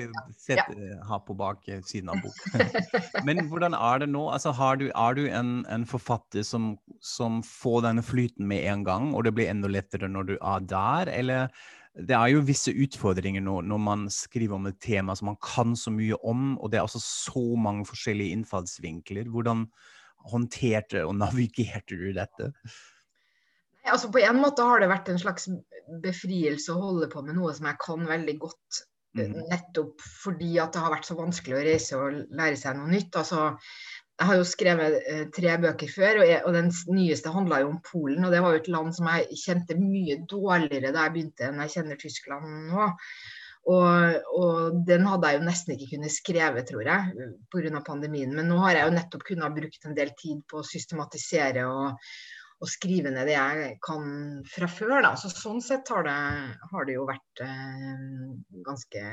ja. 0.51 0.65
ha 1.07 1.19
på 1.23 1.35
bak 1.39 1.63
siden 1.87 2.11
av 2.11 2.19
boken. 2.23 2.91
Men 3.27 3.45
hvordan 3.47 3.75
er 3.77 4.03
det 4.03 4.09
nå? 4.11 4.25
Altså, 4.35 4.51
har 4.55 4.79
du, 4.81 4.89
er 4.89 5.15
du 5.15 5.23
en, 5.27 5.61
en 5.71 5.87
forfatter 5.87 6.43
som, 6.47 6.73
som 6.99 7.39
får 7.45 7.85
denne 7.87 8.03
flyten 8.03 8.47
med 8.51 8.67
en 8.67 8.83
gang, 8.87 9.09
og 9.15 9.23
det 9.27 9.35
blir 9.37 9.51
enda 9.51 9.71
lettere 9.71 10.11
når 10.11 10.31
du 10.33 10.35
er 10.37 10.67
der? 10.67 11.13
Eller 11.15 11.51
det 11.97 12.13
er 12.13 12.29
jo 12.29 12.43
visse 12.45 12.71
utfordringer 12.73 13.41
nå 13.41 13.61
når 13.65 13.79
man 13.81 14.03
skriver 14.13 14.57
om 14.57 14.67
et 14.69 14.77
tema 14.83 15.15
som 15.17 15.31
man 15.31 15.39
kan 15.41 15.73
så 15.79 15.89
mye 15.93 16.17
om, 16.21 16.51
og 16.61 16.69
det 16.71 16.77
er 16.79 16.85
også 16.85 17.01
så 17.01 17.45
mange 17.57 17.87
forskjellige 17.89 18.35
innfallsvinkler. 18.37 19.31
Hvordan 19.33 19.65
håndterte 20.29 21.05
og 21.07 21.15
navigerte 21.23 21.97
du 21.97 22.11
dette? 22.13 22.51
Altså 23.87 24.11
På 24.11 24.19
en 24.19 24.41
måte 24.43 24.65
har 24.67 24.83
det 24.83 24.91
vært 24.91 25.09
en 25.09 25.21
slags 25.21 25.47
befrielse 26.03 26.73
å 26.73 26.81
holde 26.81 27.07
på 27.09 27.23
med 27.23 27.37
noe 27.39 27.53
som 27.55 27.69
jeg 27.69 27.79
kan 27.83 28.07
veldig 28.09 28.37
godt. 28.43 28.81
eh, 29.17 29.29
Mhm. 29.31 29.47
Nettopp 29.49 30.01
fordi 30.03 30.57
at 30.61 30.75
det 30.75 30.81
har 30.83 30.91
vært 30.93 31.07
så 31.07 31.15
vanskelig 31.17 31.55
å 31.57 31.65
reise 31.65 31.97
og 31.97 32.17
lære 32.29 32.57
seg 32.59 32.75
noe 32.77 32.91
nytt. 32.91 33.15
Altså, 33.17 33.57
jeg 34.17 34.25
har 34.31 34.37
jo 34.39 34.45
skrevet 34.49 34.95
eh, 35.05 35.25
tre 35.33 35.57
bøker 35.61 35.89
før, 35.93 36.23
og, 36.23 36.25
jeg, 36.25 36.41
og 36.49 36.55
den 36.55 36.71
nyeste 36.89 37.29
handla 37.33 37.59
jo 37.61 37.73
om 37.75 37.81
Polen. 37.85 38.23
Og 38.25 38.31
det 38.33 38.39
var 38.41 38.55
jo 38.55 38.61
et 38.63 38.69
land 38.73 38.95
som 38.97 39.09
jeg 39.11 39.41
kjente 39.43 39.77
mye 39.77 40.15
dårligere 40.29 40.93
da 40.95 41.03
jeg 41.05 41.13
begynte 41.13 41.45
enn 41.45 41.61
jeg 41.61 41.75
kjenner 41.75 41.99
Tyskland 42.01 42.55
nå. 42.71 42.87
Og, 43.67 44.31
og 44.39 44.79
den 44.87 45.05
hadde 45.05 45.29
jeg 45.29 45.37
jo 45.37 45.45
nesten 45.45 45.75
ikke 45.75 45.89
kunnet 45.91 46.15
skrevet, 46.15 46.65
tror 46.69 46.87
jeg, 46.87 47.27
pga. 47.53 47.81
pandemien. 47.85 48.33
Men 48.33 48.49
nå 48.49 48.57
har 48.63 48.77
jeg 48.79 48.87
jo 48.87 48.95
nettopp 48.95 49.25
kunnet 49.27 49.57
brukt 49.57 49.85
en 49.85 49.97
del 49.97 50.13
tid 50.17 50.41
på 50.49 50.61
å 50.61 50.65
systematisere 50.65 51.67
og, 51.67 52.07
og 52.63 52.71
skrive 52.71 53.11
ned 53.13 53.27
det 53.29 53.35
jeg 53.35 53.75
kan 53.85 54.07
fra 54.49 54.71
før. 54.71 54.95
Da. 55.05 55.11
Så 55.19 55.29
sånn 55.33 55.59
sett 55.61 55.91
har 55.93 56.07
det, 56.07 56.15
har 56.71 56.87
det 56.87 56.95
jo 56.95 57.05
vært 57.11 57.43
eh, 57.43 58.07
ganske 58.65 59.03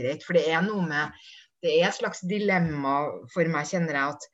greit. 0.00 0.26
For 0.26 0.40
det 0.40 0.48
er 0.50 0.66
noe 0.66 0.82
med 0.88 1.28
Det 1.58 1.72
er 1.74 1.88
et 1.88 1.96
slags 1.96 2.20
dilemma 2.30 2.96
for 3.34 3.50
meg, 3.50 3.66
kjenner 3.66 3.96
jeg, 3.98 4.16
at 4.16 4.26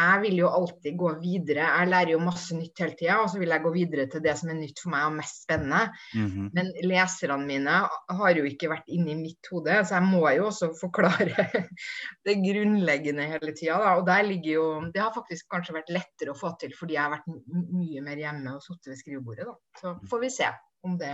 jeg 0.00 0.22
vil 0.24 0.40
jo 0.40 0.50
alltid 0.50 0.96
gå 0.98 1.10
videre. 1.20 1.66
Jeg 1.66 1.90
lærer 1.90 2.12
jo 2.14 2.22
masse 2.22 2.56
nytt 2.56 2.82
hele 2.82 2.96
tida, 2.98 3.18
og 3.22 3.30
så 3.32 3.40
vil 3.40 3.52
jeg 3.54 3.64
gå 3.64 3.72
videre 3.74 4.06
til 4.10 4.24
det 4.24 4.34
som 4.40 4.52
er 4.52 4.58
nytt 4.58 4.82
for 4.82 4.94
meg 4.94 5.08
og 5.08 5.16
mest 5.18 5.44
spennende. 5.44 5.82
Mhm. 6.16 6.48
Men 6.56 6.72
leserne 6.86 7.38
mine 7.46 7.76
har 8.20 8.40
jo 8.40 8.46
ikke 8.48 8.70
vært 8.72 8.90
inni 8.92 9.16
mitt 9.18 9.50
hode, 9.52 9.80
så 9.84 9.98
jeg 9.98 10.08
må 10.08 10.24
jo 10.36 10.48
også 10.48 10.70
forklare 10.80 11.46
det 12.26 12.36
grunnleggende 12.44 13.28
hele 13.30 13.54
tida. 13.56 13.80
Og 13.96 14.06
der 14.08 14.26
ligger 14.26 14.52
jo 14.52 14.66
Det 14.90 15.02
har 15.02 15.14
faktisk 15.14 15.48
kanskje 15.52 15.76
vært 15.76 15.92
lettere 15.92 16.32
å 16.32 16.38
få 16.38 16.54
til 16.60 16.72
fordi 16.76 16.96
jeg 16.96 17.04
har 17.04 17.14
vært 17.14 17.28
mye 17.28 18.02
mer 18.04 18.18
hjemme 18.20 18.56
og 18.56 18.64
sittet 18.64 18.92
ved 18.92 19.00
skrivebordet, 19.00 19.46
da. 19.48 19.56
Så 19.80 19.94
får 20.10 20.24
vi 20.24 20.34
se 20.34 20.48
om 20.86 20.96
det 21.00 21.12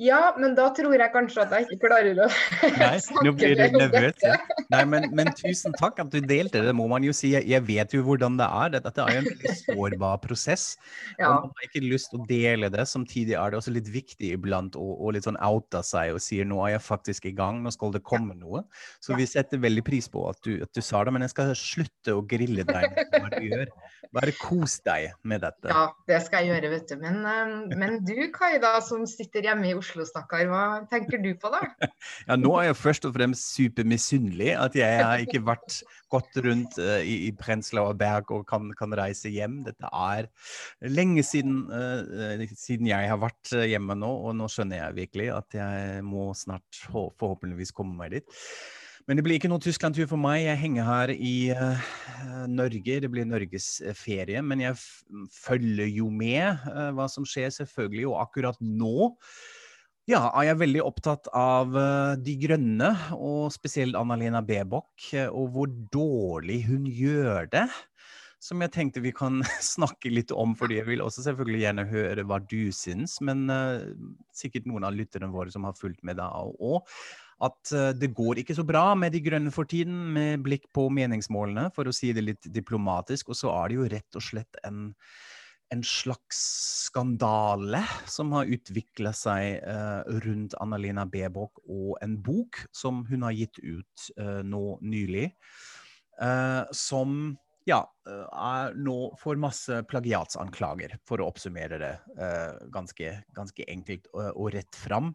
Ja, 0.00 0.20
men 0.38 0.54
da 0.58 0.68
tror 0.76 0.94
jeg 0.96 1.12
kanskje 1.12 1.42
at 1.42 1.52
jeg 1.56 1.66
ikke 1.66 1.88
klarer 1.88 2.22
å 2.22 2.30
Nei, 2.82 2.96
nå 3.26 3.34
blir 3.36 3.58
du 3.58 3.78
nervøs. 3.80 4.22
Ja. 4.24 4.38
Nei, 4.72 4.84
men, 4.88 5.10
men 5.16 5.32
tusen 5.36 5.74
takk 5.80 6.00
at 6.02 6.12
du 6.14 6.20
delte, 6.22 6.62
det 6.64 6.74
må 6.76 6.86
man 6.90 7.04
jo 7.04 7.14
si. 7.16 7.34
Jeg, 7.34 7.62
vet 7.66 7.92
jo 7.94 8.04
hvordan 8.06 8.38
det 8.40 8.46
er. 8.46 8.72
Dette 8.76 8.92
dette 8.92 9.06
er 9.06 9.16
jo 9.16 9.22
en 9.22 9.28
veldig 9.30 9.54
sårbar 9.60 10.20
prosess. 10.22 10.64
Ja. 11.18 11.30
Og 11.30 11.48
man 11.48 11.52
har 11.56 11.68
ikke 11.68 11.84
lyst 11.84 12.12
til 12.12 12.20
å 12.20 12.26
dele 12.28 12.70
det. 12.72 12.84
Samtidig 12.90 13.36
er 13.38 13.52
det 13.52 13.60
også 13.60 13.74
litt 13.74 13.90
viktig 13.92 14.32
iblant 14.36 14.76
å, 14.78 14.84
å 15.00 15.12
litt 15.14 15.26
sånn 15.28 15.40
oute 15.42 15.82
seg 15.86 16.16
og 16.16 16.22
si 16.22 16.42
nå 16.44 16.60
er 16.66 16.76
jeg 16.76 16.84
faktisk 16.86 17.28
i 17.30 17.34
gang, 17.36 17.62
nå 17.62 17.72
skal 17.74 17.94
det 17.94 18.04
komme 18.06 18.36
noe. 18.38 18.64
Så 19.02 19.16
vi 19.18 19.26
setter 19.28 19.62
veldig 19.62 19.84
pris 19.86 20.08
på 20.12 20.26
at 20.30 20.40
du, 20.46 20.56
at 20.64 20.72
du 20.74 20.82
sa 20.84 21.02
det, 21.04 21.14
men 21.14 21.26
jeg 21.26 21.34
skal 21.34 21.54
slutte 21.58 22.16
å 22.16 22.24
grille 22.26 22.66
deg 22.68 22.88
med 22.92 23.16
hva 23.16 23.32
du 23.32 23.48
gjør. 23.48 23.74
Bare 24.12 24.34
kos 24.36 24.76
deg 24.84 25.14
med 25.24 25.40
dette. 25.40 25.70
Ja, 25.72 25.86
det 26.08 26.18
skal 26.26 26.44
jeg 26.44 26.52
gjøre, 26.52 26.72
vet 26.74 26.90
du. 26.90 26.96
Men, 27.00 27.22
eh, 27.24 27.76
men 27.80 28.02
du 28.04 28.16
Kai, 28.34 28.58
da, 28.60 28.74
som 28.84 29.06
sitter 29.08 29.46
hjemme 29.48 29.70
i 29.70 29.76
Oslo, 29.78 29.81
stakkar. 30.08 30.46
Hva 30.50 30.64
tenker 30.90 31.20
du 31.22 31.32
på, 31.38 31.50
da? 31.52 31.62
Ja, 32.28 32.36
nå 32.38 32.52
er 32.58 32.68
jeg 32.70 32.78
først 32.78 33.06
og 33.08 33.14
fremst 33.16 33.52
supermisunnelig 33.56 34.52
at 34.58 34.76
jeg 34.78 35.00
har 35.02 35.22
ikke 35.22 35.42
vært 35.44 35.80
gått 36.12 36.38
rundt 36.44 36.78
uh, 36.82 37.00
i, 37.00 37.28
i 37.28 37.32
Prenzlauer 37.36 37.96
Berg 37.98 38.30
og 38.34 38.44
kan, 38.48 38.70
kan 38.78 38.94
reise 38.98 39.32
hjem. 39.32 39.60
Dette 39.66 39.90
er 39.90 40.28
lenge 40.92 41.24
siden, 41.26 41.64
eh, 41.72 42.44
siden 42.52 42.90
jeg 42.90 43.10
har 43.10 43.20
vært 43.22 43.52
hjemme 43.52 43.96
nå, 43.98 44.10
og 44.28 44.36
nå 44.38 44.48
skjønner 44.50 44.80
jeg 44.80 44.98
virkelig 45.02 45.32
at 45.34 45.58
jeg 45.58 46.04
må 46.06 46.30
snart 46.38 46.84
forhåpentligvis 46.86 47.74
komme 47.76 47.98
meg 47.98 48.16
dit. 48.18 48.40
Men 49.08 49.18
det 49.18 49.24
blir 49.26 49.38
ikke 49.38 49.50
noen 49.50 49.62
Tyskland-tur 49.62 50.06
for 50.10 50.20
meg. 50.20 50.44
Jeg 50.44 50.60
henger 50.60 50.86
her 50.86 51.12
i 51.14 51.34
uh, 51.50 51.88
Norge. 52.50 53.00
Det 53.02 53.10
blir 53.10 53.26
Norges 53.26 53.80
ferie. 53.98 54.42
Men 54.46 54.62
jeg 54.62 54.78
følger 55.34 55.90
jo 55.90 56.06
med 56.14 56.62
uh, 56.68 56.90
hva 56.94 57.08
som 57.10 57.26
skjer, 57.26 57.50
selvfølgelig. 57.54 58.06
Og 58.12 58.20
akkurat 58.22 58.60
nå 58.62 59.10
ja, 60.10 60.24
jeg 60.42 60.50
er 60.50 60.58
veldig 60.58 60.80
opptatt 60.82 61.28
av 61.36 61.76
eh, 61.78 62.16
De 62.18 62.34
Grønne, 62.42 62.90
og 63.14 63.52
spesielt 63.54 63.94
Anna-Lena 63.94 64.40
Baerbock, 64.42 64.90
eh, 65.14 65.28
og 65.30 65.52
hvor 65.54 65.70
dårlig 65.94 66.64
hun 66.66 66.88
gjør 66.90 67.46
det. 67.52 67.68
Som 68.42 68.64
jeg 68.64 68.72
tenkte 68.74 69.04
vi 69.04 69.12
kan 69.14 69.44
snakke 69.74 70.10
litt 70.10 70.34
om, 70.34 70.56
fordi 70.58 70.80
jeg 70.80 70.88
vil 70.88 71.04
også 71.04 71.22
selvfølgelig 71.28 71.62
gjerne 71.62 71.86
høre 71.92 72.26
hva 72.26 72.40
du 72.42 72.74
syns. 72.74 73.20
Men 73.22 73.46
uh, 73.46 73.92
sikkert 74.34 74.66
noen 74.66 74.88
av 74.88 74.96
lytterne 74.98 75.30
våre 75.30 75.54
som 75.54 75.68
har 75.68 75.78
fulgt 75.78 76.02
med 76.02 76.18
da 76.18 76.26
òg. 76.34 76.82
At 77.46 77.70
uh, 77.70 77.92
det 77.94 78.10
går 78.18 78.42
ikke 78.42 78.58
så 78.58 78.66
bra 78.66 78.88
med 78.98 79.14
De 79.14 79.22
Grønne 79.22 79.54
for 79.54 79.70
tiden, 79.70 80.08
med 80.16 80.42
blikk 80.42 80.66
på 80.74 80.88
meningsmålene, 80.90 81.68
for 81.78 81.86
å 81.86 81.94
si 81.94 82.10
det 82.10 82.26
litt 82.26 82.50
diplomatisk. 82.50 83.30
Og 83.30 83.38
så 83.38 83.54
er 83.54 83.70
det 83.70 83.78
jo 83.78 83.90
rett 83.94 84.18
og 84.18 84.26
slett 84.32 84.58
en 84.66 84.88
en 85.72 85.82
slags 85.84 86.40
skandale 86.86 87.80
som 88.06 88.32
har 88.36 88.50
utvikla 88.52 89.14
seg 89.16 89.62
eh, 89.64 90.18
rundt 90.24 90.56
Annalina 90.60 91.06
Bebok 91.08 91.62
og 91.64 91.96
en 92.04 92.18
bok 92.20 92.60
som 92.76 93.02
hun 93.08 93.24
har 93.24 93.36
gitt 93.36 93.56
ut 93.62 94.10
eh, 94.20 94.42
nå 94.44 94.76
nylig, 94.84 95.30
eh, 96.20 96.62
som 96.76 97.32
ja, 97.68 97.80
eh, 98.08 98.26
er 98.28 98.76
nå 98.76 98.96
får 99.20 99.40
masse 99.40 99.80
plagiatsanklager, 99.88 100.98
for 101.08 101.22
å 101.22 101.30
oppsummere 101.32 101.80
det 101.80 101.92
eh, 102.18 102.62
ganske, 102.74 103.16
ganske 103.36 103.68
enkelt 103.72 104.10
og, 104.12 104.28
og 104.34 104.52
rett 104.58 104.76
fram. 104.76 105.14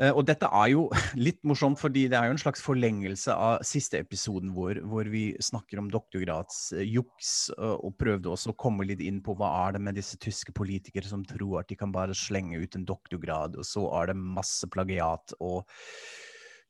Eh, 0.00 0.12
og 0.14 0.24
dette 0.28 0.48
er 0.48 0.72
jo 0.72 0.86
litt 1.26 1.40
morsomt, 1.46 1.80
fordi 1.80 2.06
det 2.10 2.18
er 2.18 2.28
jo 2.28 2.36
en 2.36 2.42
slags 2.42 2.62
forlengelse 2.64 3.34
av 3.34 3.64
siste 3.66 4.00
episoden 4.00 4.54
vår, 4.56 4.82
hvor 4.88 5.10
vi 5.12 5.24
snakker 5.44 5.82
om 5.82 5.90
doktorgradsjuks, 5.92 7.34
eh, 7.58 7.76
og 7.76 7.98
prøvde 8.00 8.32
også 8.32 8.54
å 8.54 8.60
komme 8.60 8.88
litt 8.88 9.04
inn 9.04 9.20
på 9.24 9.36
hva 9.38 9.52
er 9.66 9.76
det 9.76 9.84
med 9.84 10.00
disse 10.00 10.18
tyske 10.20 10.54
politikere 10.56 11.08
som 11.08 11.26
tror 11.28 11.60
at 11.60 11.70
de 11.70 11.78
kan 11.80 11.92
bare 11.94 12.16
slenge 12.16 12.60
ut 12.62 12.78
en 12.78 12.88
doktorgrad, 12.88 13.60
og 13.60 13.68
så 13.68 13.86
er 14.00 14.10
det 14.10 14.18
masse 14.20 14.68
plagiat 14.72 15.36
og 15.40 15.68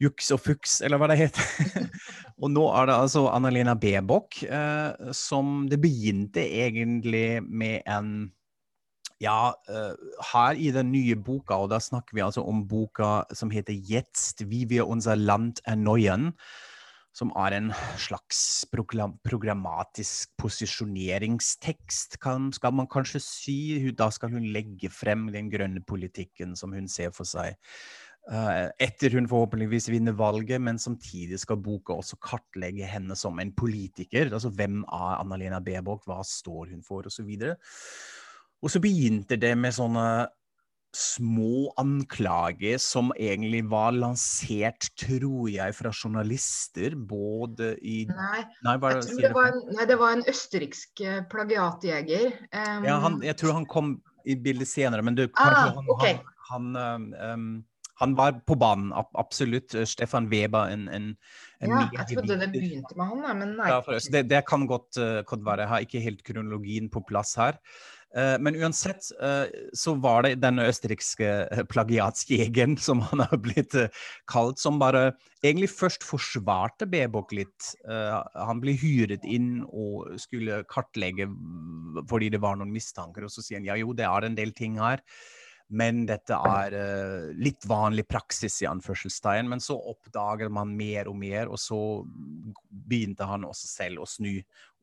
juks 0.00 0.30
og 0.32 0.40
fuks, 0.40 0.78
eller 0.82 0.98
hva 1.00 1.10
det 1.12 1.20
heter. 1.20 1.88
og 2.42 2.50
nå 2.50 2.66
er 2.72 2.88
det 2.88 2.98
altså 3.04 3.26
Annalena 3.30 3.76
Bebok, 3.78 4.42
eh, 4.48 5.12
som 5.14 5.68
det 5.70 5.78
begynte 5.82 6.42
egentlig 6.42 7.42
med 7.44 7.84
en 7.84 8.30
ja, 9.20 9.52
eh, 9.68 9.94
her 10.32 10.56
i 10.56 10.70
den 10.72 10.90
nye 10.94 11.16
boka, 11.16 11.58
og 11.60 11.70
da 11.74 11.80
snakker 11.82 12.16
vi 12.16 12.24
altså 12.24 12.44
om 12.48 12.64
boka 12.68 13.24
som 13.36 13.50
heter 13.50 13.72
'Jetzt, 13.72 14.48
wie 14.48 14.64
wir 14.68 14.88
unser 14.88 15.14
Land 15.16 15.60
erneuern', 15.66 16.32
som 17.12 17.32
er 17.36 17.56
en 17.56 17.72
slags 17.98 18.64
programmatisk 18.70 20.30
posisjoneringstekst, 20.38 22.16
skal 22.54 22.72
man 22.72 22.86
kanskje 22.86 23.20
si. 23.20 23.90
Da 23.92 24.10
skal 24.10 24.30
hun 24.30 24.52
legge 24.54 24.88
frem 24.88 25.26
den 25.32 25.50
grønne 25.50 25.82
politikken 25.82 26.56
som 26.56 26.72
hun 26.72 26.88
ser 26.88 27.10
for 27.10 27.24
seg 27.24 27.56
eh, 28.30 28.68
etter 28.78 29.10
hun 29.16 29.28
forhåpentligvis 29.28 29.90
vinner 29.90 30.12
valget, 30.12 30.60
men 30.62 30.78
samtidig 30.78 31.40
skal 31.40 31.56
boka 31.56 31.98
også 31.98 32.16
kartlegge 32.22 32.86
henne 32.86 33.16
som 33.16 33.38
en 33.42 33.52
politiker. 33.52 34.30
Altså 34.32 34.52
hvem 34.54 34.84
er 34.84 35.18
Anna-Lena 35.18 35.60
Baerbock, 35.60 36.06
hva 36.06 36.22
står 36.24 36.70
hun 36.70 36.82
for, 36.86 37.10
osv. 37.10 37.30
Og, 38.62 38.70
så 38.70 38.82
begynte 38.82 39.38
det 39.40 39.54
med 39.58 39.72
sånne 39.76 40.28
små 40.96 41.70
anklager 41.78 42.80
som 42.82 43.12
egentlig 43.14 43.62
var 43.70 43.94
lansert, 43.94 44.88
tror 44.98 45.46
jeg, 45.52 45.74
fra 45.78 45.92
journalister, 45.94 46.96
både 46.98 47.76
i 47.78 48.02
Nei, 48.10 48.40
Nei, 48.66 48.74
bare 48.82 48.98
jeg 48.98 49.04
tror 49.06 49.14
si 49.14 49.20
det 49.20 49.28
det. 49.28 49.34
var 49.36 49.52
en, 49.52 49.60
nei, 49.76 49.86
det 49.86 49.98
var 50.00 50.16
en 50.16 50.24
østerriksk 50.32 51.02
eh, 51.06 51.20
plagiatjeger. 51.30 52.26
Um, 52.50 52.88
Ja, 52.88 52.98
han, 53.06 53.20
jeg 53.22 53.38
tror 53.38 53.54
han 53.60 53.68
kom 53.70 53.98
i 54.26 54.34
bildet 54.36 54.68
senere, 54.68 55.06
men 55.06 55.14
du, 55.18 55.28
Ah, 55.38 55.70
han, 55.76 55.86
okay. 55.94 56.18
han, 56.50 56.74
han, 56.74 57.06
um, 57.22 57.46
han 58.00 58.16
var 58.18 58.40
på 58.48 58.56
banen, 58.58 58.90
absolutt. 59.14 59.76
Stefan 59.88 60.26
Weber, 60.32 60.72
en, 60.74 60.88
en, 60.88 61.08
en 61.60 61.70
ja, 61.76 61.86
jeg 62.00 62.16
trodde 62.16 62.40
det 62.40 62.50
begynte 62.52 62.98
med 62.98 63.12
han, 63.12 63.24
men 63.44 63.54
nei. 63.60 63.70
Ja, 63.70 63.80
det, 64.10 64.26
det 64.32 64.42
kan 64.48 64.66
godt, 64.66 64.98
uh, 64.98 65.20
godt 65.28 65.46
være. 65.46 65.66
Jeg 65.66 65.72
har 65.74 65.86
ikke 65.86 66.04
helt 66.04 66.26
kronologien 66.26 66.90
på 66.90 67.04
plass 67.06 67.36
her. 67.38 67.60
Uh, 68.10 68.34
men 68.42 68.56
uansett 68.58 69.06
uh, 69.22 69.46
så 69.76 69.94
var 70.02 70.24
det 70.26 70.40
den 70.42 70.58
østerrikske 70.58 71.28
uh, 71.46 71.62
plagiatsjegeren, 71.70 72.74
som 72.82 73.04
han 73.06 73.22
har 73.22 73.38
blitt 73.38 73.76
kalt, 74.30 74.58
som 74.58 74.80
bare 74.82 75.12
egentlig 75.44 75.70
først 75.70 76.04
forsvarte 76.04 76.88
Bebok 76.90 77.30
litt. 77.32 77.70
Han 77.88 78.58
ble 78.60 78.74
hyret 78.76 79.24
inn 79.24 79.62
og 79.64 80.18
skulle 80.20 80.60
kartlegge 80.68 81.30
fordi 82.10 82.28
det 82.34 82.42
var 82.42 82.58
noen 82.60 82.74
mistanker, 82.74 83.24
og 83.24 83.32
så 83.32 83.44
sier 83.44 83.60
han 83.60 83.68
ja 83.70 83.78
jo, 83.80 83.94
det 83.96 84.04
er 84.04 84.26
en 84.26 84.36
del 84.36 84.52
ting 84.56 84.76
her. 84.82 85.00
Men 85.70 86.02
dette 86.02 86.34
er 86.34 86.74
eh, 86.74 87.26
litt 87.38 87.62
vanlig 87.70 88.08
praksis, 88.10 88.56
i 88.64 88.66
anførselstegn. 88.66 89.46
Men 89.52 89.62
så 89.62 89.76
oppdager 89.78 90.50
man 90.50 90.72
mer 90.74 91.10
og 91.10 91.18
mer, 91.20 91.46
og 91.46 91.60
så 91.62 91.78
begynte 92.90 93.28
han 93.28 93.46
også 93.46 93.70
selv 93.70 94.02
å 94.04 94.08
snu 94.10 94.34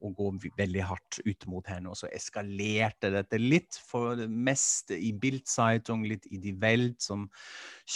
og 0.06 0.14
gå 0.18 0.28
veldig 0.60 0.84
hardt 0.86 1.20
ut 1.26 1.46
mot 1.50 1.66
henne. 1.70 1.90
Og 1.92 1.98
så 1.98 2.10
eskalerte 2.14 3.10
dette 3.14 3.40
litt, 3.42 3.80
for 3.90 4.18
det 4.20 4.28
meste 4.30 4.98
i 4.98 5.12
Bildzeitung, 5.18 6.06
litt 6.10 6.28
i 6.30 6.40
Die 6.42 6.54
Welt, 6.62 7.00
som 7.02 7.28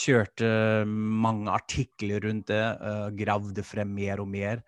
kjørte 0.02 0.50
mange 0.88 1.54
artikler 1.54 2.24
rundt 2.26 2.50
det, 2.50 2.64
uh, 2.82 3.10
gravde 3.14 3.66
frem 3.66 3.94
mer 3.98 4.24
og 4.24 4.32
mer. 4.34 4.66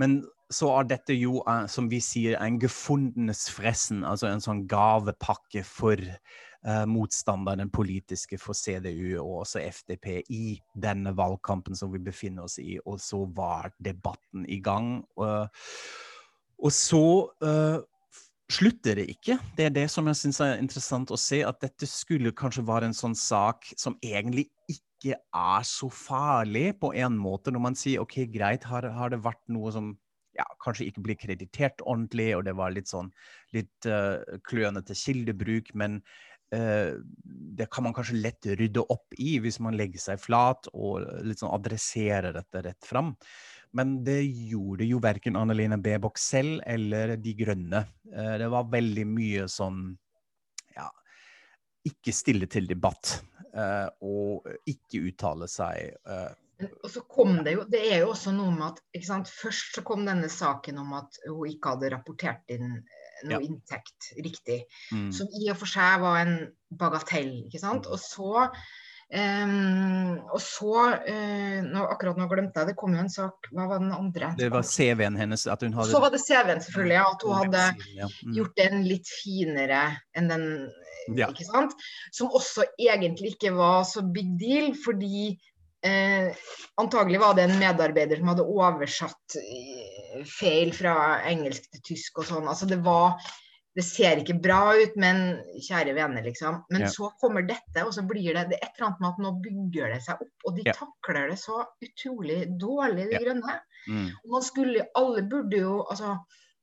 Men 0.00 0.22
så 0.54 0.70
er 0.76 0.88
dette 0.90 1.14
jo, 1.16 1.38
eh, 1.48 1.66
som 1.70 1.88
vi 1.90 2.00
sier, 2.04 2.36
en 2.42 2.58
gefundenes 2.62 3.46
fressen, 3.54 4.02
altså 4.06 4.28
en 4.28 4.42
sånn 4.44 4.64
gavepakke 4.70 5.64
for 5.66 6.00
eh, 6.66 6.84
motstanderen, 6.90 7.64
den 7.64 7.72
politiske, 7.74 8.38
for 8.40 8.56
CDU 8.56 9.18
og 9.22 9.44
også 9.44 9.62
FDP 9.64 10.08
i 10.32 10.58
denne 10.74 11.14
valgkampen 11.16 11.76
som 11.78 11.92
vi 11.92 12.02
befinner 12.02 12.48
oss 12.48 12.58
i. 12.62 12.78
Og 12.84 13.00
så 13.02 13.24
var 13.36 13.72
debatten 13.78 14.46
i 14.48 14.60
gang. 14.64 14.96
Og, 15.20 15.64
og 16.58 16.74
så 16.74 17.04
eh, 17.44 17.82
slutter 18.52 19.00
det 19.00 19.08
ikke. 19.16 19.38
Det 19.56 19.68
er 19.68 19.74
det 19.74 19.88
som 19.92 20.08
jeg 20.10 20.20
syns 20.20 20.40
er 20.44 20.58
interessant 20.60 21.12
å 21.14 21.20
se, 21.20 21.42
at 21.46 21.60
dette 21.64 21.88
skulle 21.88 22.34
kanskje 22.36 22.66
være 22.66 22.90
en 22.90 22.96
sånn 22.96 23.16
sak 23.18 23.70
som 23.80 23.96
egentlig 24.04 24.48
ikke 24.70 25.18
er 25.18 25.66
så 25.68 25.90
farlig 25.92 26.72
på 26.80 26.94
en 26.96 27.16
måte, 27.20 27.52
når 27.52 27.62
man 27.68 27.76
sier 27.78 28.04
OK, 28.04 28.22
greit, 28.32 28.64
har, 28.68 28.88
har 28.96 29.12
det 29.12 29.24
vært 29.24 29.42
noe 29.52 29.72
som 29.74 29.94
ja, 30.34 30.46
kanskje 30.62 30.88
ikke 30.88 31.04
blir 31.04 31.18
kreditert 31.18 31.82
ordentlig, 31.84 32.32
og 32.36 32.44
det 32.48 32.56
var 32.58 32.74
litt 32.74 32.90
sånn 32.90 33.10
litt 33.54 33.88
uh, 33.88 34.18
klønete 34.46 34.96
kildebruk, 34.98 35.70
men 35.78 36.00
eh, 36.00 36.33
det 37.54 37.66
kan 37.72 37.86
man 37.86 37.94
kanskje 37.96 38.20
lett 38.20 38.46
rydde 38.58 38.82
opp 38.92 39.14
i 39.18 39.36
hvis 39.42 39.60
man 39.62 39.76
legger 39.78 40.02
seg 40.02 40.22
flat 40.22 40.68
og 40.72 41.04
sånn 41.34 41.52
adresserer 41.54 42.34
dette 42.36 42.62
rett 42.66 42.88
fram. 42.88 43.12
Men 43.74 43.96
det 44.06 44.20
gjorde 44.22 44.86
jo 44.86 45.00
verken 45.02 45.36
Annelene 45.38 45.80
Baerbock 45.82 46.18
selv 46.22 46.60
eller 46.66 47.16
De 47.18 47.34
Grønne. 47.34 47.80
Eh, 48.12 48.34
det 48.38 48.46
var 48.52 48.68
veldig 48.70 49.06
mye 49.10 49.48
sånn 49.50 49.88
ja, 50.76 50.86
ikke 51.90 52.14
stille 52.14 52.46
til 52.50 52.68
debatt 52.70 53.16
eh, 53.50 53.88
og 54.06 54.46
ikke 54.70 55.02
uttale 55.10 55.50
seg. 55.50 55.90
eh, 56.06 56.68
Og 56.78 56.86
så 56.90 57.02
kom 57.10 57.40
det 57.42 57.56
jo 57.56 57.64
Det 57.66 57.80
er 57.90 58.04
jo 58.04 58.12
også 58.12 58.30
noe 58.36 58.54
med 58.54 58.68
at 58.68 59.02
sant, 59.02 59.30
Først 59.42 59.74
så 59.74 59.82
kom 59.86 60.06
denne 60.06 60.30
saken 60.30 60.78
om 60.84 60.94
at 61.00 61.18
hun 61.26 61.50
ikke 61.50 61.74
hadde 61.74 61.90
rapportert 61.96 62.54
inn 62.54 62.76
eh, 62.78 63.03
noe 63.24 63.40
Ja. 63.40 63.42
inntekt 63.48 64.12
riktig. 64.22 64.62
mm. 64.92 65.10
Som 65.12 65.28
i 65.40 65.50
og 65.50 65.56
for 65.60 65.66
seg 65.70 66.00
var 66.04 66.22
en 66.22 66.38
bagatell. 66.70 67.32
ikke 67.48 67.60
sant? 67.62 67.86
Og 67.90 67.98
så 68.02 68.48
Um, 69.14 70.16
og 70.32 70.40
så 70.40 70.70
uh, 71.04 71.58
nå, 71.62 71.82
Akkurat 71.92 72.16
nå 72.18 72.24
glemte 72.30 72.62
jeg 72.62 72.70
det 72.70 72.74
kom 72.80 72.94
jo 72.96 73.02
en 73.02 73.10
sak 73.12 73.46
Hva 73.52 73.66
var 73.68 73.82
den 73.82 73.92
andre? 73.92 74.30
Det 74.38 74.48
var 74.50 74.64
CV-en 74.66 75.14
hennes. 75.20 75.44
at 75.46 75.60
hun 75.62 75.74
hadde... 75.76 75.90
Så 75.92 76.00
var 76.02 76.10
det 76.10 76.22
CV-en, 76.24 76.62
selvfølgelig. 76.64 76.96
ja, 76.96 77.04
At 77.12 77.22
hun 77.22 77.34
hadde 77.36 77.64
Ja. 78.00 78.08
Mm. 78.24 78.32
gjort 78.38 78.56
den 78.56 78.82
litt 78.88 79.12
finere 79.20 79.82
enn 80.16 80.30
den 80.32 80.46
Ja. 81.20 81.28
ikke 81.28 81.44
sant? 81.46 81.76
Som 82.16 82.32
også 82.34 82.64
egentlig 82.80 83.34
ikke 83.36 83.52
var 83.54 83.84
så 83.84 84.00
big 84.02 84.32
deal, 84.40 84.72
fordi 84.82 85.36
eh, 85.84 86.32
antagelig 86.80 87.20
var 87.20 87.36
det 87.36 87.44
en 87.50 87.58
medarbeider 87.60 88.16
som 88.18 88.32
hadde 88.32 88.48
oversatt 88.48 89.36
eh, 89.36 89.93
feil 90.28 90.70
fra 90.76 91.20
engelsk 91.30 91.66
til 91.72 91.82
tysk 91.94 92.20
og 92.22 92.28
sånn. 92.28 92.46
Altså 92.50 92.68
det 92.70 92.82
var 92.84 93.18
Det 93.74 93.82
ser 93.82 94.20
ikke 94.22 94.36
bra 94.38 94.70
ut, 94.78 94.92
men 94.94 95.40
kjære 95.58 95.96
vene, 95.96 96.20
liksom. 96.22 96.60
Men 96.70 96.82
Ja. 96.82 96.86
så 96.94 97.08
kommer 97.18 97.42
dette, 97.42 97.82
og 97.82 97.90
så 97.92 98.04
blir 98.06 98.32
det, 98.32 98.44
det 98.52 98.60
et 98.62 98.70
eller 98.78 98.86
annet 98.86 99.00
med 99.00 99.08
at 99.08 99.18
nå 99.18 99.32
bygger 99.42 99.88
det 99.92 100.02
seg 100.04 100.14
opp. 100.22 100.46
Og 100.46 100.54
de 100.54 100.62
Ja. 100.64 100.74
takler 100.78 101.30
det 101.30 101.38
så 101.42 101.66
utrolig 101.82 102.56
dårlig, 102.56 103.10
de 103.10 103.18
grønne. 103.18 103.56
Mm. 103.88 104.10
Og 104.22 104.30
Man 104.30 104.42
skulle, 104.42 104.86
alle 104.94 105.22
burde 105.28 105.58
jo 105.58 105.82
altså, 105.90 106.18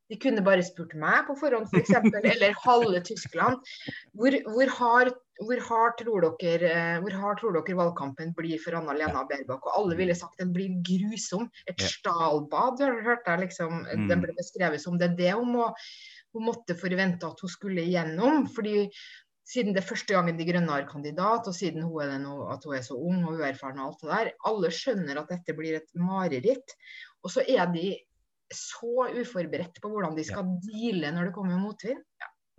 De 0.09 0.15
kunne 0.15 0.43
bare 0.43 0.63
spurt 0.63 0.93
meg 0.95 1.27
på 1.27 1.35
forhånd, 1.39 1.67
f.eks., 1.67 1.87
for 1.87 2.21
eller 2.31 2.55
halve 2.63 2.99
Tyskland. 3.03 3.59
Hvor, 4.15 4.31
hvor, 4.47 4.67
hard, 4.69 5.13
hvor, 5.41 5.61
hard 5.67 5.97
tror 5.99 6.27
dere, 6.39 6.69
eh, 6.69 6.99
hvor 7.03 7.15
hard 7.21 7.41
tror 7.41 7.57
dere 7.57 7.77
valgkampen 7.79 8.33
blir 8.37 8.61
for 8.61 8.77
Anna-Lena 8.77 9.23
Baerbock? 9.29 9.65
Og 9.67 9.79
alle 9.79 9.97
ville 9.99 10.15
sagt 10.17 10.39
den 10.41 10.53
blir 10.55 10.77
grusom. 10.85 11.49
Et 11.67 11.79
Ja. 11.79 11.87
stalbad, 11.87 12.79
hørte 12.79 13.25
jeg 13.33 13.47
liksom. 13.47 13.85
Mm. 13.85 14.07
Den 14.09 14.21
ble 14.21 14.35
beskrevet 14.37 14.81
som. 14.81 14.97
Det 14.97 15.15
det 15.17 15.33
hun, 15.33 15.51
må, 15.53 15.73
hun 16.33 16.45
måtte 16.45 16.77
forvente 16.77 17.27
at 17.27 17.39
hun 17.41 17.49
skulle 17.49 17.81
igjennom. 17.81 18.47
fordi 18.53 18.89
siden 19.51 19.73
det 19.73 19.83
er 19.83 19.89
første 19.89 20.13
gangen 20.13 20.37
De 20.37 20.45
Grønne 20.47 20.71
har 20.71 20.87
kandidat, 20.87 21.47
og 21.47 21.55
siden 21.55 21.83
hun 21.83 22.01
er 22.05 22.19
nå, 22.21 22.35
at 22.53 22.63
hun 22.63 22.75
er 22.77 22.85
så 22.85 22.95
ung 22.95 23.25
og 23.25 23.41
uerfaren 23.41 23.81
og 23.81 23.89
alt 23.89 24.01
det 24.05 24.11
der, 24.11 24.31
alle 24.47 24.71
skjønner 24.71 25.19
at 25.19 25.33
dette 25.33 25.55
blir 25.57 25.75
et 25.81 25.89
mareritt. 25.95 26.77
Og 27.23 27.33
så 27.33 27.43
er 27.47 27.65
de 27.73 27.97
så 28.51 29.07
uforberedt 29.15 29.81
på 29.81 29.89
hvordan 29.91 30.15
de 30.17 30.23
skal 30.27 30.55
deale 30.63 31.11
når 31.15 31.29
det 31.29 31.35
kommer 31.35 31.59
motvind. 31.59 32.03